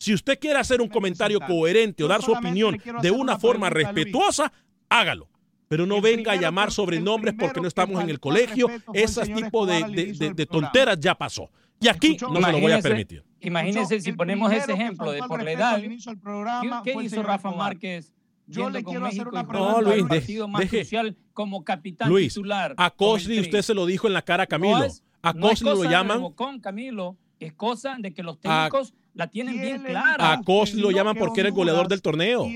[0.00, 4.52] Si usted quiere hacer un comentario coherente o dar su opinión de una forma respetuosa,
[4.88, 5.28] hágalo.
[5.68, 8.66] Pero no venga a llamar sobrenombres porque no estamos en el colegio.
[8.92, 11.52] Ese tipo de tonteras ya pasó.
[11.80, 13.27] Y aquí no se lo voy a permitir.
[13.40, 15.80] Imagínense si ponemos ese ejemplo de por la edad.
[16.84, 18.12] ¿Qué, hizo Rafa Márquez?
[18.46, 19.80] Yo le quiero hacer una pregunta.
[19.80, 22.74] No, Luis, partido más crucial como capitán Luis, titular.
[22.78, 24.86] A Cosly usted se lo dijo en la cara a Camilo.
[25.22, 26.32] a Cosly lo llaman.
[26.32, 30.32] Con Camilo, es cosa de que los técnicos la tienen bien clara.
[30.32, 32.46] A Cosly lo llaman porque era el goleador del torneo.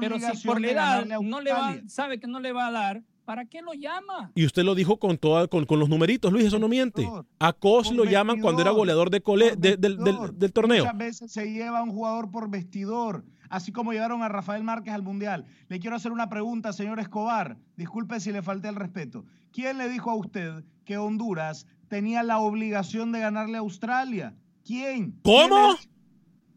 [0.00, 3.02] Pero si por la edad no le va, sabe que no le va a dar,
[3.26, 4.30] ¿Para qué lo llama?
[4.36, 7.10] Y usted lo dijo con, toda, con, los numeritos, Luis, eso no miente.
[7.40, 10.84] A Cos lo llaman cuando era goleador de cole, del, torneo.
[10.84, 15.02] Muchas veces se lleva un jugador por vestidor, así como llevaron a Rafael Márquez al
[15.02, 15.44] Mundial.
[15.68, 17.56] Le quiero hacer una pregunta, señor Escobar.
[17.76, 19.24] Disculpe si le falté el respeto.
[19.50, 24.36] ¿Quién le dijo a usted que Honduras tenía la obligación de ganarle a Australia?
[24.64, 25.18] ¿Quién?
[25.24, 25.74] ¿Cómo?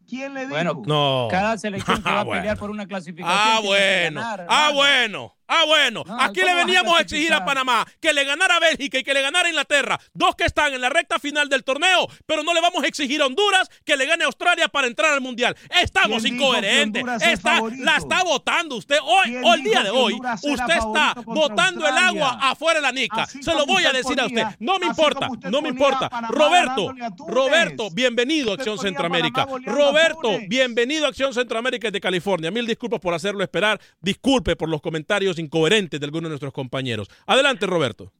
[0.08, 0.52] ¿Quién le dijo?
[0.52, 1.28] Bueno, no.
[1.30, 3.36] cada selección que va a pelear por una clasificación.
[3.36, 4.20] Ah, bueno.
[4.48, 5.34] ah, bueno.
[5.52, 9.02] Ah, bueno, aquí le veníamos a, exigir a Panamá que le ganara a Bélgica y
[9.02, 12.44] que le ganara a Inglaterra, dos que están en la recta final del torneo, pero
[12.44, 15.20] no le vamos a exigir a Honduras que le gane a Australia para entrar al
[15.20, 15.56] Mundial.
[15.82, 17.02] Estamos incoherentes.
[17.20, 20.14] Está, la está votando usted hoy, o el día de hoy.
[20.14, 23.26] Usted está botando el agua afuera de la nica.
[23.26, 24.44] Se lo voy a decir a usted.
[24.60, 26.08] No me importa, no me importa.
[26.28, 26.94] Roberto,
[27.26, 29.48] Roberto, bienvenido a Acción Centroamérica.
[29.64, 32.52] Roberto, bienvenido a Acción Centroamérica de California.
[32.52, 33.80] Mil disculpas por hacerlo esperar.
[34.00, 37.08] Disculpe por los comentarios incoherentes de algunos de nuestros compañeros.
[37.26, 38.12] Adelante, Roberto.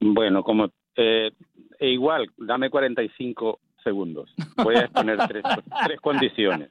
[0.00, 1.30] Bueno, como eh,
[1.78, 4.30] e igual, dame 45 segundos.
[4.62, 5.42] Voy a exponer tres,
[5.84, 6.70] tres condiciones.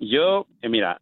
[0.00, 0.98] Yo, eh, mira,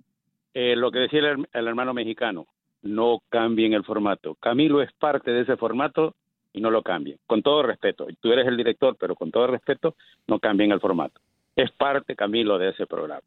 [0.52, 2.46] eh, lo que decía el, hermano mexicano,
[2.82, 4.34] no cambien el formato.
[4.34, 6.14] Camilo es parte de ese formato
[6.52, 7.18] y no lo cambien.
[7.26, 9.94] Con todo respeto, tú eres el director, pero con todo respeto,
[10.26, 11.20] no cambien el formato.
[11.56, 13.22] Es parte, Camilo, de ese programa.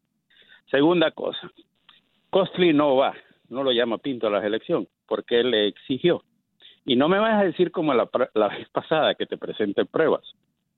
[0.70, 1.50] Segunda cosa,
[2.30, 3.14] Costly no va
[3.48, 6.22] no lo llama Pinto a la elección, porque él le exigió.
[6.84, 8.08] Y no me vayas a decir como la,
[8.48, 10.22] vez pasada que te presente pruebas.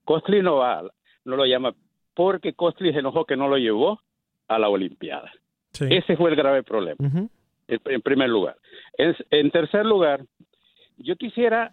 [0.05, 0.83] Costly no va,
[1.25, 1.73] no lo llama
[2.13, 4.01] porque Costly se enojó que no lo llevó
[4.47, 5.31] a la Olimpiada.
[5.79, 6.97] Ese fue el grave problema,
[7.67, 8.57] en, primer lugar.
[8.97, 10.25] En, tercer lugar,
[10.97, 11.71] yo quisiera,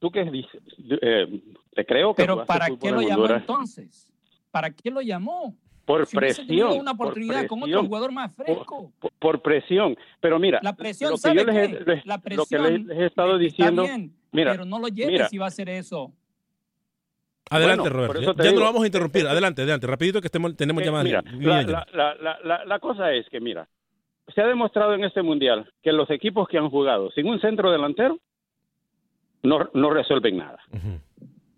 [0.00, 0.60] tú qué dices,
[1.00, 1.40] eh,
[1.72, 2.22] te creo que...
[2.22, 4.12] Pero ¿para qué lo llamó entonces?
[4.50, 5.54] ¿Para qué lo llamó?
[5.86, 6.80] Por presión.
[6.80, 8.92] una oportunidad con otro jugador más fresco.
[9.18, 9.96] Por, presión.
[10.20, 13.38] Pero mira, la presión, lo que yo les, la presión lo que les, he estado
[13.38, 13.84] diciendo.
[14.32, 16.12] mira, pero no lo lleves si va a hacer eso.
[17.48, 18.34] Adelante, Roberto.
[18.42, 19.26] Ya, no lo vamos a interrumpir.
[19.26, 19.86] Adelante, adelante.
[19.86, 21.24] Rapidito que estemos, tenemos eh, llamadas.
[21.92, 23.68] la, la, la, cosa es que, mira,
[24.34, 27.70] se ha demostrado en este mundial que los equipos que han jugado sin un centro
[27.70, 28.18] delantero
[29.44, 30.58] no, no resuelven nada.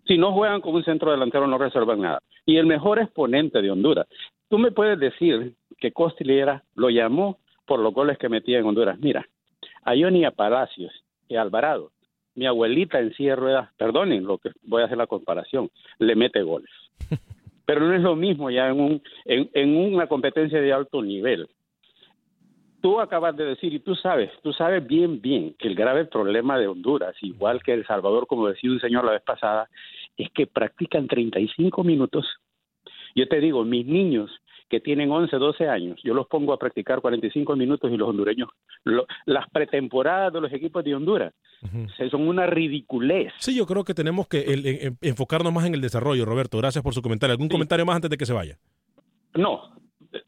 [0.09, 3.69] Si no juegan con un centro delantero no resuelven nada y el mejor exponente de
[3.69, 4.07] Honduras.
[4.47, 8.97] Tú me puedes decir que Costillera lo llamó por los goles que metía en Honduras.
[8.99, 9.23] Mira,
[9.83, 10.91] a Johnny a Palacios
[11.27, 11.91] y a Alvarado,
[12.33, 15.69] mi abuelita en silla de ruedas, perdonen lo que voy a hacer la comparación,
[15.99, 16.71] le mete goles.
[17.67, 21.47] Pero no es lo mismo ya en, un, en una competencia de alto nivel
[22.81, 26.57] tú acabas de decir, y tú sabes, tú sabes bien, bien, que el grave problema
[26.57, 29.69] de Honduras, igual que El Salvador, como decía un señor la vez pasada,
[30.17, 32.25] es que practican 35 minutos.
[33.15, 34.29] Yo te digo, mis niños
[34.69, 38.49] que tienen 11, 12 años, yo los pongo a practicar 45 minutos y los hondureños,
[39.25, 41.33] las pretemporadas de los equipos de Honduras,
[42.11, 43.33] son una ridiculez.
[43.39, 46.59] Sí, yo creo que tenemos que enfocarnos más en el desarrollo, Roberto.
[46.59, 47.33] Gracias por su comentario.
[47.33, 48.57] ¿Algún comentario más antes de que se vaya?
[49.33, 49.73] No,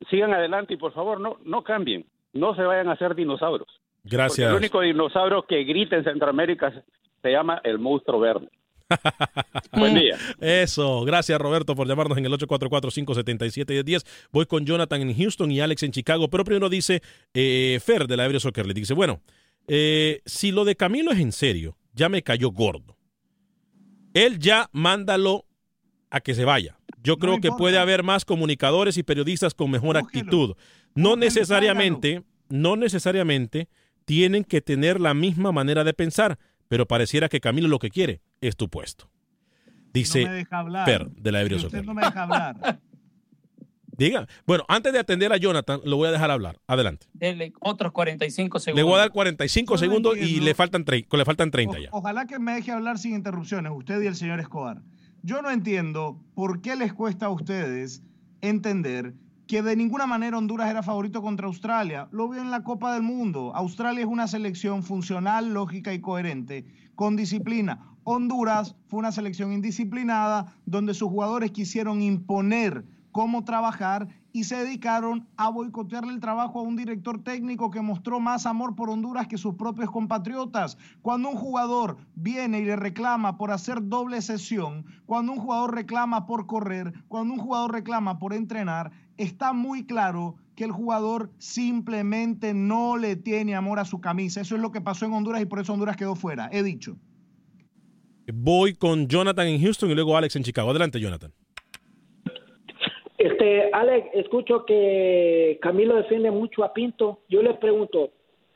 [0.10, 3.70] sigan adelante y por favor no, no cambien no se vayan a hacer dinosaurios.
[4.04, 4.50] Gracias.
[4.50, 6.74] el único dinosaurio que grita en Centroamérica
[7.22, 8.50] se llama el monstruo verde.
[9.72, 10.18] Buen día.
[10.40, 14.06] Eso, gracias Roberto por llamarnos en el 844-577-10.
[14.32, 17.02] Voy con Jonathan en Houston y Alex en Chicago, pero primero dice
[17.34, 19.22] eh, Fer de la Ebrio Soccer le dice, bueno,
[19.68, 22.98] eh, si lo de Camilo es en serio, ya me cayó gordo.
[24.14, 25.46] Él ya mándalo
[26.10, 26.78] a que se vaya.
[27.04, 30.56] Yo creo que puede haber más comunicadores y periodistas con mejor actitud.
[30.96, 33.68] No necesariamente, no necesariamente
[34.06, 36.38] tienen que tener la misma manera de pensar,
[36.68, 39.10] pero pareciera que Camilo lo que quiere es tu puesto.
[39.94, 40.46] Dice
[40.86, 42.80] Per de la Ebrio Usted no me deja hablar.
[43.98, 44.28] Diga.
[44.48, 46.58] Bueno, antes de atender a Jonathan, lo voy a dejar hablar.
[46.66, 47.06] Adelante.
[47.14, 48.78] Dele otros 45 segundos.
[48.78, 51.90] Le voy a dar 45 segundos y le faltan, le faltan 30 ya.
[51.92, 54.82] Ojalá que me deje hablar sin interrupciones, usted y el señor Escobar.
[55.24, 58.02] Yo no entiendo por qué les cuesta a ustedes
[58.42, 59.14] entender
[59.52, 62.08] que de ninguna manera Honduras era favorito contra Australia.
[62.14, 63.52] Lo vio en la Copa del Mundo.
[63.54, 67.98] Australia es una selección funcional, lógica y coherente, con disciplina.
[68.06, 75.28] Honduras fue una selección indisciplinada donde sus jugadores quisieron imponer cómo trabajar y se dedicaron
[75.38, 79.38] a boicotearle el trabajo a un director técnico que mostró más amor por Honduras que
[79.38, 80.78] sus propios compatriotas.
[81.02, 86.26] Cuando un jugador viene y le reclama por hacer doble sesión, cuando un jugador reclama
[86.26, 92.54] por correr, cuando un jugador reclama por entrenar, está muy claro que el jugador simplemente
[92.54, 94.42] no le tiene amor a su camisa.
[94.42, 96.50] Eso es lo que pasó en Honduras y por eso Honduras quedó fuera.
[96.52, 96.98] He dicho.
[98.34, 100.70] Voy con Jonathan en Houston y luego Alex en Chicago.
[100.70, 101.34] Adelante, Jonathan.
[103.22, 107.20] Este, Alex, escucho que Camilo defiende mucho a Pinto.
[107.30, 108.10] Yo le pregunto,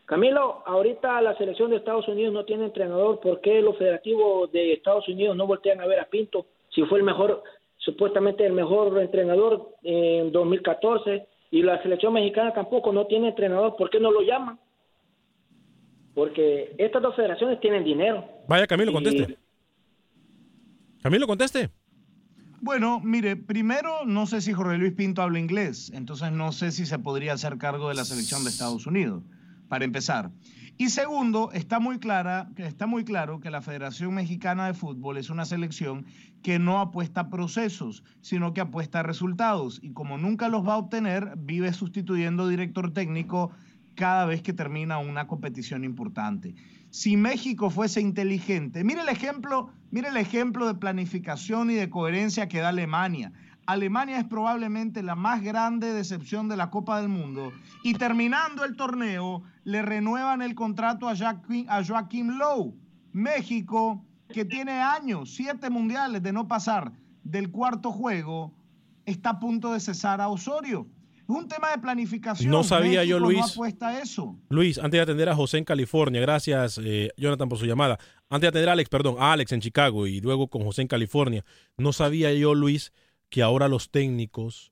[0.05, 3.19] Camilo, ahorita la selección de Estados Unidos no tiene entrenador.
[3.19, 6.47] ¿Por qué los federativos de Estados Unidos no voltean a ver a Pinto?
[6.73, 7.43] Si fue el mejor,
[7.77, 13.75] supuestamente el mejor entrenador en 2014 y la selección mexicana tampoco no tiene entrenador.
[13.75, 14.59] ¿Por qué no lo llaman?
[16.15, 18.25] Porque estas dos federaciones tienen dinero.
[18.47, 19.37] Vaya, Camilo, conteste.
[21.03, 21.69] Camilo, conteste.
[22.65, 26.87] Bueno, mire, primero no sé si Jorge Luis Pinto habla inglés, entonces no sé si
[26.87, 29.21] se podría hacer cargo de la selección de Estados Unidos,
[29.67, 30.31] para empezar.
[30.75, 35.29] Y segundo, está muy, clara, está muy claro que la Federación Mexicana de Fútbol es
[35.29, 36.07] una selección
[36.41, 39.79] que no apuesta a procesos, sino que apuesta a resultados.
[39.83, 43.51] Y como nunca los va a obtener, vive sustituyendo director técnico
[43.93, 46.55] cada vez que termina una competición importante
[46.95, 48.85] si México fuese inteligente.
[48.85, 53.33] Mire el ejemplo, mire el ejemplo de planificación y de coherencia que da Alemania.
[53.65, 57.51] Alemania es probablemente la más grande decepción de la Copa del Mundo
[57.83, 62.73] y terminando el torneo le renuevan el contrato a, Joaquín, a Joaquim Lowe.
[63.11, 66.93] México, que tiene años, siete mundiales de no pasar
[67.25, 68.53] del cuarto juego,
[69.05, 70.87] está a punto de cesar a Osorio.
[71.27, 72.51] Es un tema de planificación.
[72.51, 73.57] No sabía yo, Luis.
[73.57, 74.39] No eso.
[74.49, 77.97] Luis, antes de atender a José en California, gracias, eh, Jonathan, por su llamada.
[78.29, 80.87] Antes de atender a Alex, perdón, a Alex en Chicago y luego con José en
[80.87, 81.43] California,
[81.77, 82.93] no sabía yo, Luis,
[83.29, 84.71] que ahora a los técnicos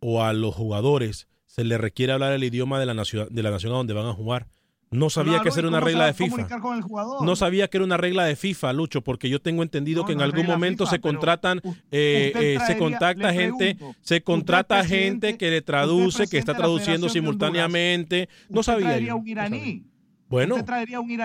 [0.00, 3.50] o a los jugadores se les requiere hablar el idioma de la nación, de la
[3.50, 4.48] nación a donde van a jugar.
[4.92, 6.48] No sabía que era una regla de FIFA.
[7.22, 10.20] No sabía que era una regla de FIFA, Lucho, porque yo tengo entendido que en
[10.20, 11.60] algún momento se contratan,
[11.92, 18.28] eh, eh, se contacta gente, se contrata gente que le traduce, que está traduciendo simultáneamente.
[18.48, 19.14] No sabía.
[19.14, 19.84] Un iraní.
[20.28, 20.56] Bueno,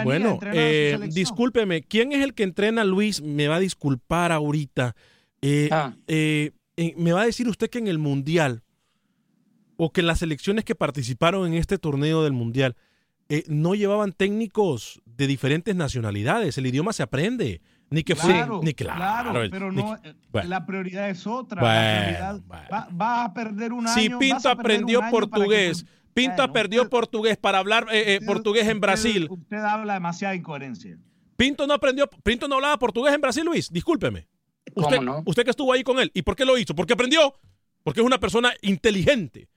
[0.03, 3.21] bueno eh, discúlpeme, ¿quién es el que entrena Luis?
[3.21, 4.95] Me va a disculpar ahorita.
[5.71, 5.93] Ah.
[6.07, 8.61] me va a decir usted que en el Mundial,
[9.77, 12.75] o que en las selecciones que participaron en este torneo del Mundial,
[13.29, 16.57] eh, no llevaban técnicos de diferentes nacionalidades.
[16.57, 17.61] El idioma se aprende.
[17.91, 21.61] Ni que claro, ni claro, pero no, eh, la prioridad es otra.
[21.61, 23.93] va, a perder un año.
[23.93, 29.27] Si Pinto aprendió portugués, Pinto aprendió portugués para hablar eh, portugués en Brasil.
[29.29, 30.97] Usted habla demasiada incoherencia.
[31.37, 33.71] Pinto no aprendió, Pinto no hablaba portugués en Brasil, Luis.
[33.71, 34.27] Discúlpeme.
[34.73, 36.09] Usted, usted que estuvo ahí con él.
[36.13, 36.73] ¿Y por qué lo hizo?
[36.73, 37.35] Porque aprendió.
[37.83, 39.47] Porque es una persona inteligente.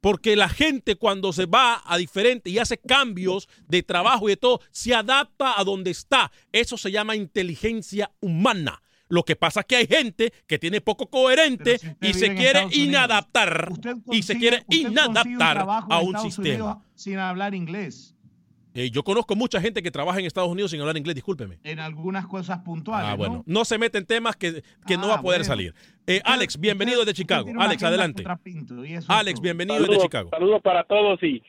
[0.00, 4.36] Porque la gente cuando se va a diferente y hace cambios de trabajo y de
[4.36, 6.30] todo, se adapta a donde está.
[6.52, 8.82] Eso se llama inteligencia humana.
[9.08, 13.72] Lo que pasa es que hay gente que tiene poco coherente y se quiere inadaptar
[14.12, 16.84] y se quiere inadaptar a un sistema.
[16.94, 18.14] Sin hablar inglés.
[18.78, 21.58] Eh, yo conozco mucha gente que trabaja en Estados Unidos sin hablar inglés, discúlpeme.
[21.64, 23.10] En algunas cosas puntuales.
[23.10, 23.42] Ah, bueno.
[23.44, 25.74] No, se mete en temas que, no va a poder salir.
[26.06, 27.50] Eh, Alex, bienvenido de Chicago.
[27.58, 28.22] Alex, adelante.
[29.08, 30.30] Alex, bienvenido de Chicago.
[30.30, 31.42] Saludos para todos y.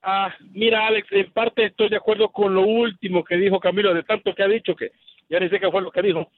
[0.00, 4.04] Ah, mira, Alex, en parte estoy de acuerdo con lo último que dijo Camilo, de
[4.04, 4.92] tanto que ha dicho que
[5.28, 6.30] ya ni sé qué fue lo que dijo.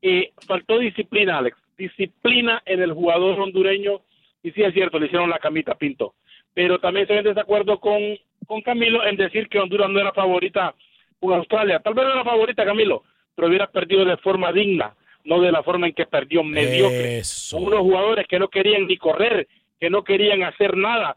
[0.00, 1.58] Y faltó disciplina, Alex.
[1.76, 4.00] Disciplina en el jugador hondureño.
[4.42, 6.14] Y sí es cierto, le hicieron la camita Pinto.
[6.54, 8.00] Pero también estoy en desacuerdo con
[8.46, 10.74] con Camilo en decir que Honduras no era favorita
[11.20, 11.80] con Australia.
[11.80, 15.62] Tal vez no era favorita, Camilo, pero hubiera perdido de forma digna, no de la
[15.62, 17.22] forma en que perdió mediocre.
[17.52, 19.46] Unos jugadores que no querían ni correr,
[19.78, 21.16] que no querían hacer nada.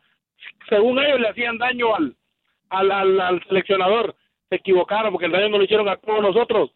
[0.69, 2.15] Según ellos le hacían daño al,
[2.69, 4.15] al, al, seleccionador.
[4.49, 6.71] Se equivocaron porque el daño no lo hicieron a todos nosotros.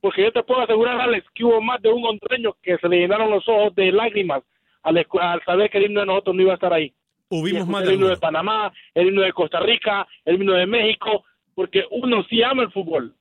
[0.00, 2.98] Porque yo te puedo asegurar, Alex, que hubo más de un hondureño que se le
[2.98, 4.42] llenaron los ojos de lágrimas
[4.82, 6.92] al, al saber que el himno de nosotros no iba a estar ahí.
[7.30, 11.24] Hubimos más el himno de Panamá, el himno de Costa Rica, el himno de México,
[11.54, 13.14] porque uno sí ama el fútbol,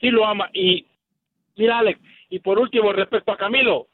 [0.00, 0.50] sí lo ama.
[0.52, 0.86] Y
[1.56, 3.88] mira, Alex, y por último, respecto a Camilo,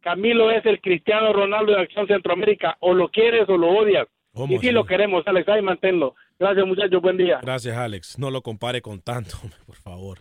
[0.00, 4.08] Camilo es el Cristiano Ronaldo de Acción Centroamérica, o lo quieres o lo odias.
[4.48, 6.14] Y sí lo queremos, Alex, ahí manténlo.
[6.38, 7.38] Gracias, muchachos, buen día.
[7.42, 8.18] Gracias, Alex.
[8.18, 9.36] No lo compare con tanto,
[9.66, 10.18] por favor.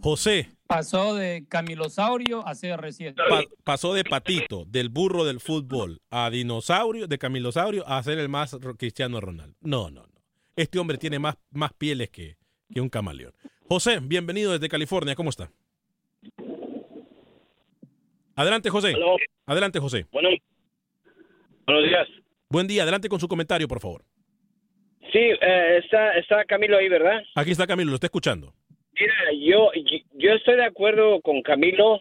[0.00, 0.50] José.
[0.66, 3.14] Pasó de Camilosaurio a CR7.
[3.64, 8.56] pasó de patito, del burro del fútbol, a dinosaurio, de Camilosaurio, a ser el más
[8.76, 9.56] Cristiano Ronaldo.
[9.60, 10.20] No, no, no.
[10.56, 12.36] Este hombre tiene más, más pieles que,
[12.72, 13.32] que un camaleón.
[13.68, 15.14] José, bienvenido desde California.
[15.14, 15.50] ¿Cómo está?
[18.34, 18.94] Adelante, José.
[19.46, 20.06] Adelante, José.
[20.12, 20.28] Bueno,
[21.66, 22.08] buenos días.
[22.50, 22.82] Buen día.
[22.82, 24.04] Adelante con su comentario, por favor.
[25.12, 27.20] Sí, eh, está, está Camilo ahí, ¿verdad?
[27.34, 28.54] Aquí está Camilo, lo está escuchando.
[28.98, 29.70] Mira, yo,
[30.14, 31.98] yo estoy de acuerdo con Camilo.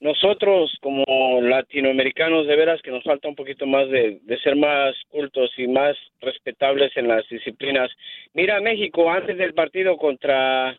[0.00, 1.04] Nosotros como
[1.42, 5.94] latinoamericanos de veras que nos falta un poquito más de, ser más cultos y más
[6.22, 7.90] respetables en las disciplinas.
[8.32, 10.78] Mira, México antes del partido contra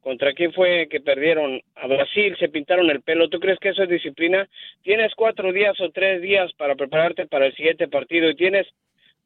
[0.00, 3.28] contra quién fue que perdieron a Brasil se pintaron el pelo.
[3.28, 4.48] ¿Tú crees que eso es disciplina?
[4.82, 8.66] Tienes cuatro días o tres días para prepararte para el siguiente partido y tienes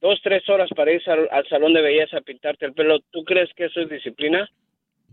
[0.01, 2.99] dos tres horas para ir al salón de belleza a pintarte el pelo.
[3.11, 4.51] ¿Tú crees que eso es disciplina?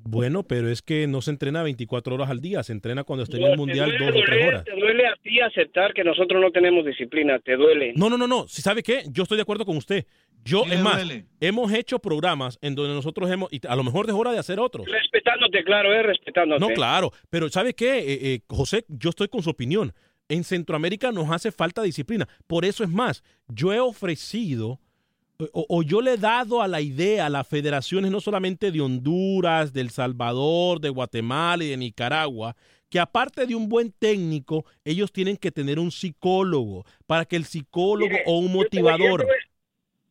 [0.05, 3.37] Bueno, pero es que no se entrena 24 horas al día, se entrena cuando esté
[3.37, 4.63] en el mundial dos o tres horas.
[4.65, 7.93] Te duele a ti aceptar que nosotros no tenemos disciplina, te duele.
[7.95, 8.45] No, no, no, no.
[8.47, 9.03] ¿Sabe qué?
[9.09, 10.05] Yo estoy de acuerdo con usted.
[10.43, 11.01] Yo, es más,
[11.39, 14.59] hemos hecho programas en donde nosotros hemos, y a lo mejor es hora de hacer
[14.59, 14.85] otros.
[14.85, 16.59] Respetándote, claro, eh, respetándote.
[16.59, 17.99] No, claro, pero ¿sabe qué?
[17.99, 19.93] Eh, eh, José, yo estoy con su opinión.
[20.27, 22.27] En Centroamérica nos hace falta disciplina.
[22.47, 24.79] Por eso es más, yo he ofrecido
[25.51, 29.73] o, yo le he dado a la idea a las federaciones no solamente de Honduras,
[29.73, 32.55] de El Salvador, de Guatemala y de Nicaragua,
[32.89, 37.45] que aparte de un buen técnico, ellos tienen que tener un psicólogo, para que el
[37.45, 39.25] psicólogo o un motivador...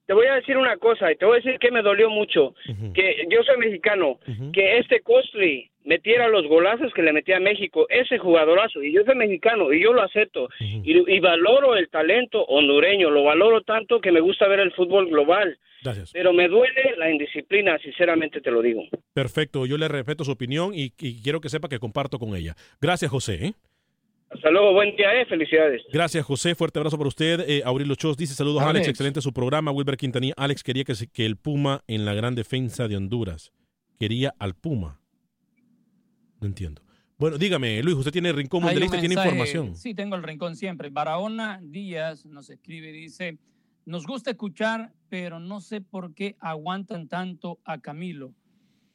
[0.05, 2.55] Te voy, a decir una cosa, y te voy a decir que me dolió mucho,
[2.93, 4.19] que yo soy mexicano,
[4.53, 9.03] que este Costly metiera los golazos que le metía a México, ese jugadorazo, y yo
[9.05, 14.13] soy mexicano y yo lo acepto, y, valoro el talento hondureño, lo valoro tanto que
[14.13, 15.59] me gusta ver el fútbol global.
[15.83, 16.13] Gracias.
[16.13, 18.83] Pero me duele la indisciplina, sinceramente te lo digo.
[19.13, 22.55] Perfecto, yo le respeto su opinión y, quiero que sepa que comparto con ella.
[22.81, 23.47] Gracias, José.
[23.47, 23.53] ¿eh?
[24.31, 25.27] Hasta luego, buen día, eh.
[25.27, 25.83] felicidades.
[25.93, 26.55] Gracias, José.
[26.55, 27.41] Fuerte abrazo para usted.
[27.49, 28.89] Eh, Aurelio Chos dice: Saludos, Alex.
[28.89, 29.73] Excelente su programa.
[29.73, 30.35] Wilber Quintanilla.
[30.37, 33.53] Alex quería que, que el Puma en la gran defensa de Honduras.
[33.99, 35.02] Quería al Puma.
[36.43, 36.83] No entiendo.
[37.19, 39.77] Bueno, dígame, Luis, usted tiene el rincón mundialista, tiene información.
[39.77, 40.91] Sí, tengo el rincón siempre.
[40.91, 43.39] Barahona Díaz nos escribe y dice,
[43.87, 48.35] nos gusta escuchar, pero no sé por qué aguantan tanto a Camilo.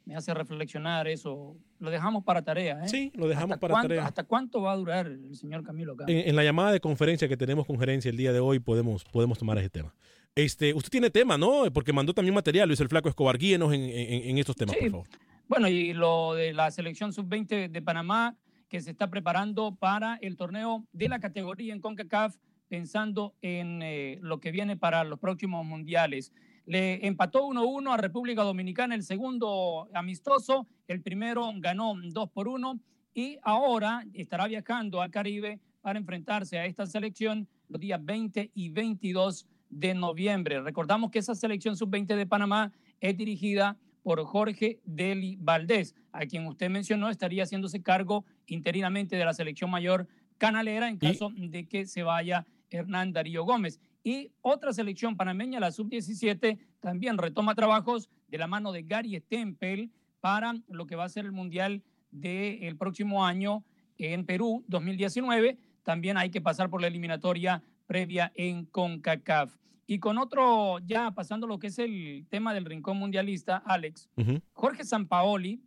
[0.04, 1.56] Me hace reflexionar eso.
[1.80, 2.84] Lo dejamos para tarea.
[2.84, 2.90] ¿eh?
[2.90, 4.06] Sí, lo dejamos para tarea.
[4.06, 6.04] ¿Hasta cuánto va a durar el señor Camilo acá?
[6.10, 9.38] En, la llamada de conferencia que tenemos con gerencia el día de hoy podemos, podemos
[9.38, 9.96] tomar ese tema.
[10.36, 11.64] Este, usted tiene tema, ¿no?
[11.74, 13.38] Porque mandó también material, Luis el Flaco Escobar.
[13.38, 15.08] Guíenos en, en estos temas, por favor.
[15.48, 18.36] Bueno, y lo de la selección sub-20 de Panamá
[18.68, 22.36] que se está preparando para el torneo de la categoría en CONCACAF,
[22.68, 26.34] pensando en eh, lo que viene para los próximos mundiales.
[26.66, 32.82] Le empató 1-1 a República Dominicana el segundo amistoso, el primero ganó 2 por 1
[33.14, 38.68] y ahora estará viajando al Caribe para enfrentarse a esta selección los días 20 y
[38.68, 40.60] 22 de noviembre.
[40.60, 43.78] Recordamos que esa selección sub-20 de Panamá es dirigida
[44.08, 49.70] por Jorge Deli Valdés, a quien usted mencionó estaría haciéndose cargo interinamente de la selección
[49.70, 53.82] mayor canalera en caso de que se vaya Hernán Darío Gómez.
[54.06, 59.92] Y otra selección panameña, la sub-17, también retoma trabajos de la mano de Gary Stempel
[60.22, 63.66] para lo que va a ser el Mundial del próximo año
[63.98, 65.58] en Perú, 2019.
[65.84, 69.58] También hay que pasar por la eliminatoria previa en CONCACAF.
[69.90, 74.10] Y con otro, ya pasando lo que es el tema del rincón mundialista, Alex,
[74.52, 75.62] Jorge Sampaoli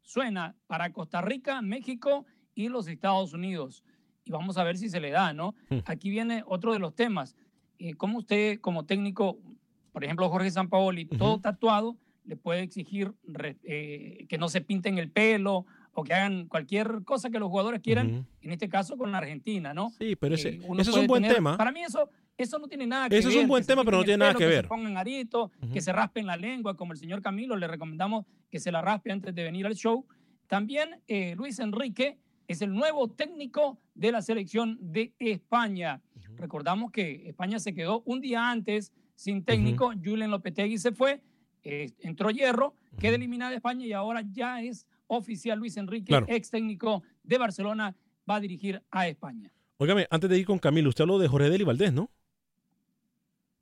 [0.00, 3.82] suena para Costa Rica, México y los Estados Unidos.
[4.24, 5.54] Y vamos a ver si se le da, ¿no?
[5.86, 7.34] Aquí viene otro de los temas.
[7.80, 9.38] Eh, ¿cómo usted como técnico,
[9.92, 13.12] por ejemplo Jorge Sampaoli, todo tatuado, le puede exigir
[13.64, 17.80] eh, que no se pinten el pelo o que hagan cualquier cosa que los jugadores
[17.80, 19.90] quieran, en este caso con la Argentina, ¿no?
[19.90, 21.56] Sí, pero ese, eh, es un buen tema.
[21.56, 23.20] Para mí eso, eso no tiene nada que ver.
[23.20, 24.56] Eso es un buen tema, pero no tiene nada que, ver.
[24.56, 28.24] Que se pongan arito, que se raspen la lengua, como el señor Camilo, le recomendamos
[28.50, 30.06] que se la raspe antes de venir al show.
[30.46, 31.02] También
[31.36, 32.18] Luis Enrique
[32.48, 36.00] es el nuevo técnico de la selección de España.
[36.36, 41.20] Recordamos que España se quedó un día antes sin técnico, Julian Lopetegui se fue,
[41.64, 47.02] eh, entró Hierro, queda eliminada España y ahora ya es oficial Luis Enrique, ex técnico
[47.24, 47.96] de Barcelona,
[48.28, 49.52] va a dirigir a España.
[49.78, 52.10] Óigame, antes de ir con Camilo, usted habló de Jorge Deli Valdés, ¿no?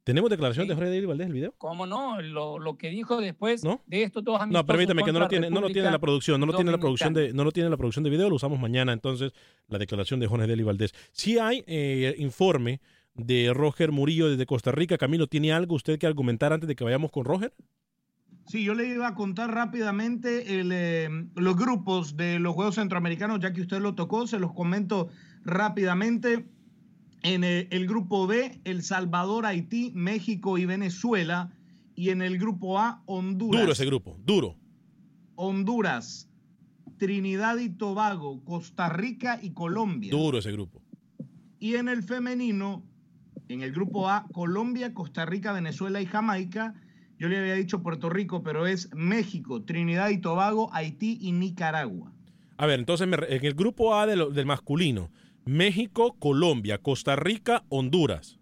[0.07, 1.55] ¿Tenemos declaración de Jorge Deli Valdés el video?
[1.59, 2.23] ¿Cómo no?
[2.23, 5.67] Lo, que dijo después de esto todos No, permítame que no lo tiene, no lo
[5.67, 8.11] tiene la producción, no lo tiene la producción de, no lo tiene la producción de
[8.11, 9.33] video, lo usamos mañana entonces,
[9.67, 10.95] la declaración de Jorge Deli Valdés.
[11.11, 12.81] Sí hay eh, informe
[13.15, 14.97] de Roger Murillo desde Costa Rica.
[14.97, 17.53] Camilo, ¿tiene algo usted que argumentar antes de que vayamos con Roger?
[18.47, 23.53] Sí, yo le iba a contar rápidamente eh, los grupos de los Juegos Centroamericanos, ya
[23.53, 25.09] que usted lo tocó, se los comento
[25.43, 26.47] rápidamente.
[27.23, 31.51] En el, el, grupo B, El Salvador, Haití, México y Venezuela.
[31.95, 33.61] Y en el grupo A, Honduras.
[33.61, 34.57] Duro ese grupo, duro.
[35.35, 36.29] Honduras,
[36.99, 40.11] Trinidad y Tobago, Costa Rica y Colombia.
[40.11, 40.83] Duro ese grupo.
[41.59, 42.85] Y en el femenino,
[43.49, 46.75] en el grupo A, Colombia, Costa Rica, Venezuela y Jamaica.
[47.19, 52.12] Yo le había dicho Puerto Rico, pero es México, Trinidad y Tobago, Haití y Nicaragua.
[52.59, 55.11] A ver, entonces en el grupo A del masculino,
[55.47, 58.39] México, Colombia, Costa Rica, Honduras.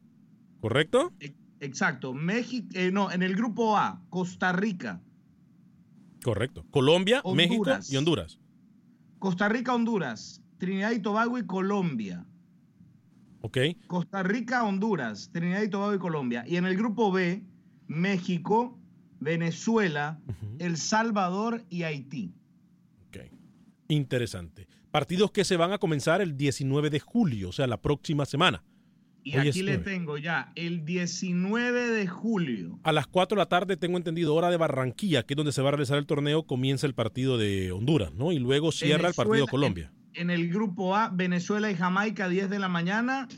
[0.60, 1.12] ¿Correcto?
[1.20, 2.14] E, exacto.
[2.14, 5.00] México, eh, no, en el grupo A, Costa Rica.
[6.24, 6.64] Correcto.
[6.70, 8.40] Colombia, México y Honduras.
[9.18, 12.26] Costa Rica, Honduras, Trinidad y Tobago y Colombia.
[13.86, 16.44] Costa Rica, Honduras, Trinidad y Tobago y Colombia.
[16.46, 17.44] Y en el grupo B,
[17.86, 18.78] México,
[19.20, 20.18] Venezuela,
[20.58, 22.32] El Salvador y Haití.
[23.08, 23.30] Ok.
[23.88, 24.66] Interesante.
[24.94, 28.62] Partidos que se van a comenzar el 19 de julio, o sea, la próxima semana.
[29.24, 32.78] Y aquí le tengo ya, el 19 de julio.
[32.84, 35.62] A las 4 de la tarde, tengo entendido, hora de Barranquilla, que es donde se
[35.62, 38.30] va a realizar el torneo, comienza el partido de Honduras, ¿no?
[38.30, 42.28] Y luego cierra el partido de Colombia en el grupo A, Venezuela y Jamaica a
[42.28, 43.28] 10 de la mañana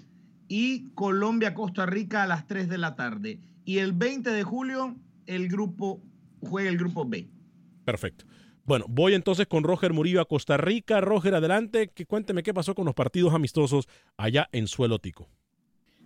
[0.49, 3.41] y Colombia, Costa Rica a las 3 de la tarde.
[3.65, 4.97] Y el 20 de julio
[5.27, 6.01] el grupo
[6.41, 7.29] juega el grupo B.
[7.85, 8.25] Perfecto.
[8.67, 11.01] Bueno, voy entonces con Roger Murillo a Costa Rica.
[11.01, 13.87] Roger, adelante, que cuénteme qué pasó con los partidos amistosos
[14.17, 15.29] allá en Suelo Tico.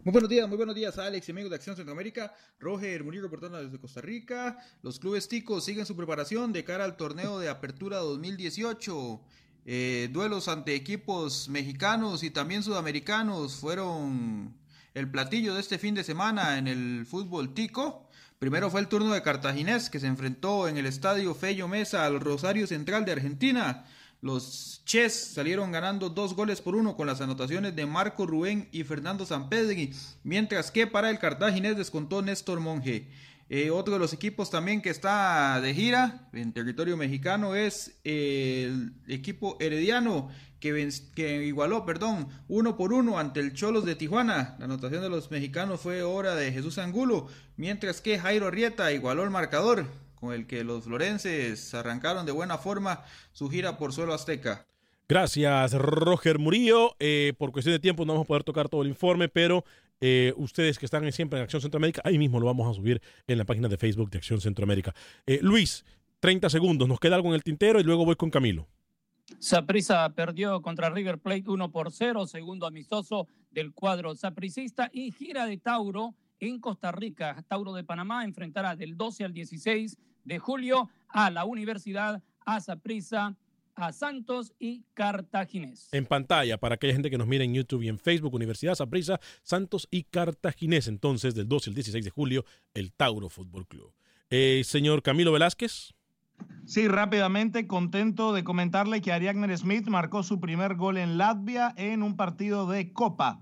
[0.04, 2.34] Muy buenos días, muy buenos días, Alex y amigos de Acción Centroamérica.
[2.58, 4.58] Roger Murillo reportando desde Costa Rica.
[4.82, 9.22] Los clubes ticos siguen su preparación de cara al torneo de Apertura 2018.
[9.64, 14.54] Eh, duelos ante equipos mexicanos y también sudamericanos fueron
[14.92, 18.09] el platillo de este fin de semana en el fútbol tico.
[18.40, 22.20] Primero fue el turno de Cartaginés que se enfrentó en el estadio Fello Mesa al
[22.20, 23.84] Rosario Central de Argentina.
[24.22, 28.82] Los Ches salieron ganando dos goles por uno con las anotaciones de Marco Rubén y
[28.84, 29.92] Fernando Sampedri,
[30.24, 33.08] mientras que para el Cartaginés descontó Néstor Monge.
[33.50, 38.94] Eh, otro de los equipos también que está de gira en territorio mexicano es el
[39.06, 40.30] equipo herediano
[40.60, 44.56] que, igualó, perdón, uno por uno ante el Cholos de Tijuana.
[44.58, 49.24] La anotación de los mexicanos fue obra de Jesús Angulo, mientras que Jairo Rieta igualó
[49.24, 53.02] el marcador con el que los florenses arrancaron de buena forma
[53.32, 54.66] su gira por suelo azteca.
[55.08, 56.94] Gracias, Roger Murillo.
[57.00, 59.64] Eh, por cuestión de tiempo no vamos a poder tocar todo el informe, pero
[60.00, 63.38] eh, ustedes que están siempre en Acción Centroamérica, ahí mismo lo vamos a subir en
[63.38, 64.94] la página de Facebook de Acción Centroamérica.
[65.26, 65.84] Eh, Luis,
[66.20, 68.68] 30 segundos, nos queda algo en el tintero y luego voy con Camilo.
[69.38, 75.46] Saprisa perdió contra River Plate 1 por 0, segundo amistoso del cuadro sapricista y gira
[75.46, 77.44] de Tauro en Costa Rica.
[77.48, 83.36] Tauro de Panamá enfrentará del 12 al 16 de julio a la Universidad a Saprisa
[83.74, 85.88] a Santos y Cartaginés.
[85.92, 89.20] En pantalla, para aquella gente que nos mira en YouTube y en Facebook, Universidad Saprissa,
[89.42, 90.88] Santos y Cartaginés.
[90.88, 93.94] Entonces, del 12 al 16 de julio, el Tauro Fútbol Club.
[94.28, 95.94] Eh, señor Camilo Velázquez.
[96.64, 102.02] Sí, rápidamente, contento de comentarle que Ariagner Smith marcó su primer gol en Latvia en
[102.02, 103.40] un partido de Copa.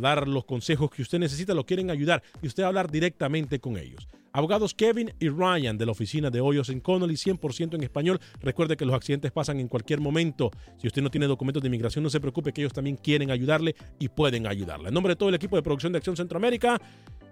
[0.00, 3.60] dar los consejos que usted necesita, lo quieren ayudar y usted va a hablar directamente
[3.60, 4.08] con ellos.
[4.32, 8.18] Abogados Kevin y Ryan de la oficina de Hoyos en Connolly, 100% en español.
[8.40, 10.50] Recuerde que los accidentes pasan en cualquier momento.
[10.78, 13.76] Si usted no tiene documentos de inmigración, no se preocupe que ellos también quieren ayudarle
[13.98, 14.88] y pueden ayudarle.
[14.88, 16.80] En nombre de todo el equipo de producción de Acción Centroamérica,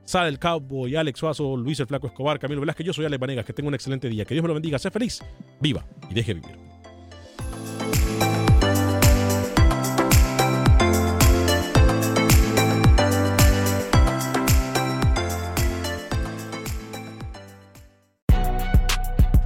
[0.04, 3.44] Sale el Cowboy, Alex Suazo, Luis el Flaco Escobar, Camilo Velázquez, yo soy Alex Vanegas.
[3.44, 4.24] Que tenga un excelente día.
[4.24, 4.78] Que Dios me lo bendiga.
[4.78, 5.20] Sea feliz,
[5.60, 6.76] viva y deje vivir.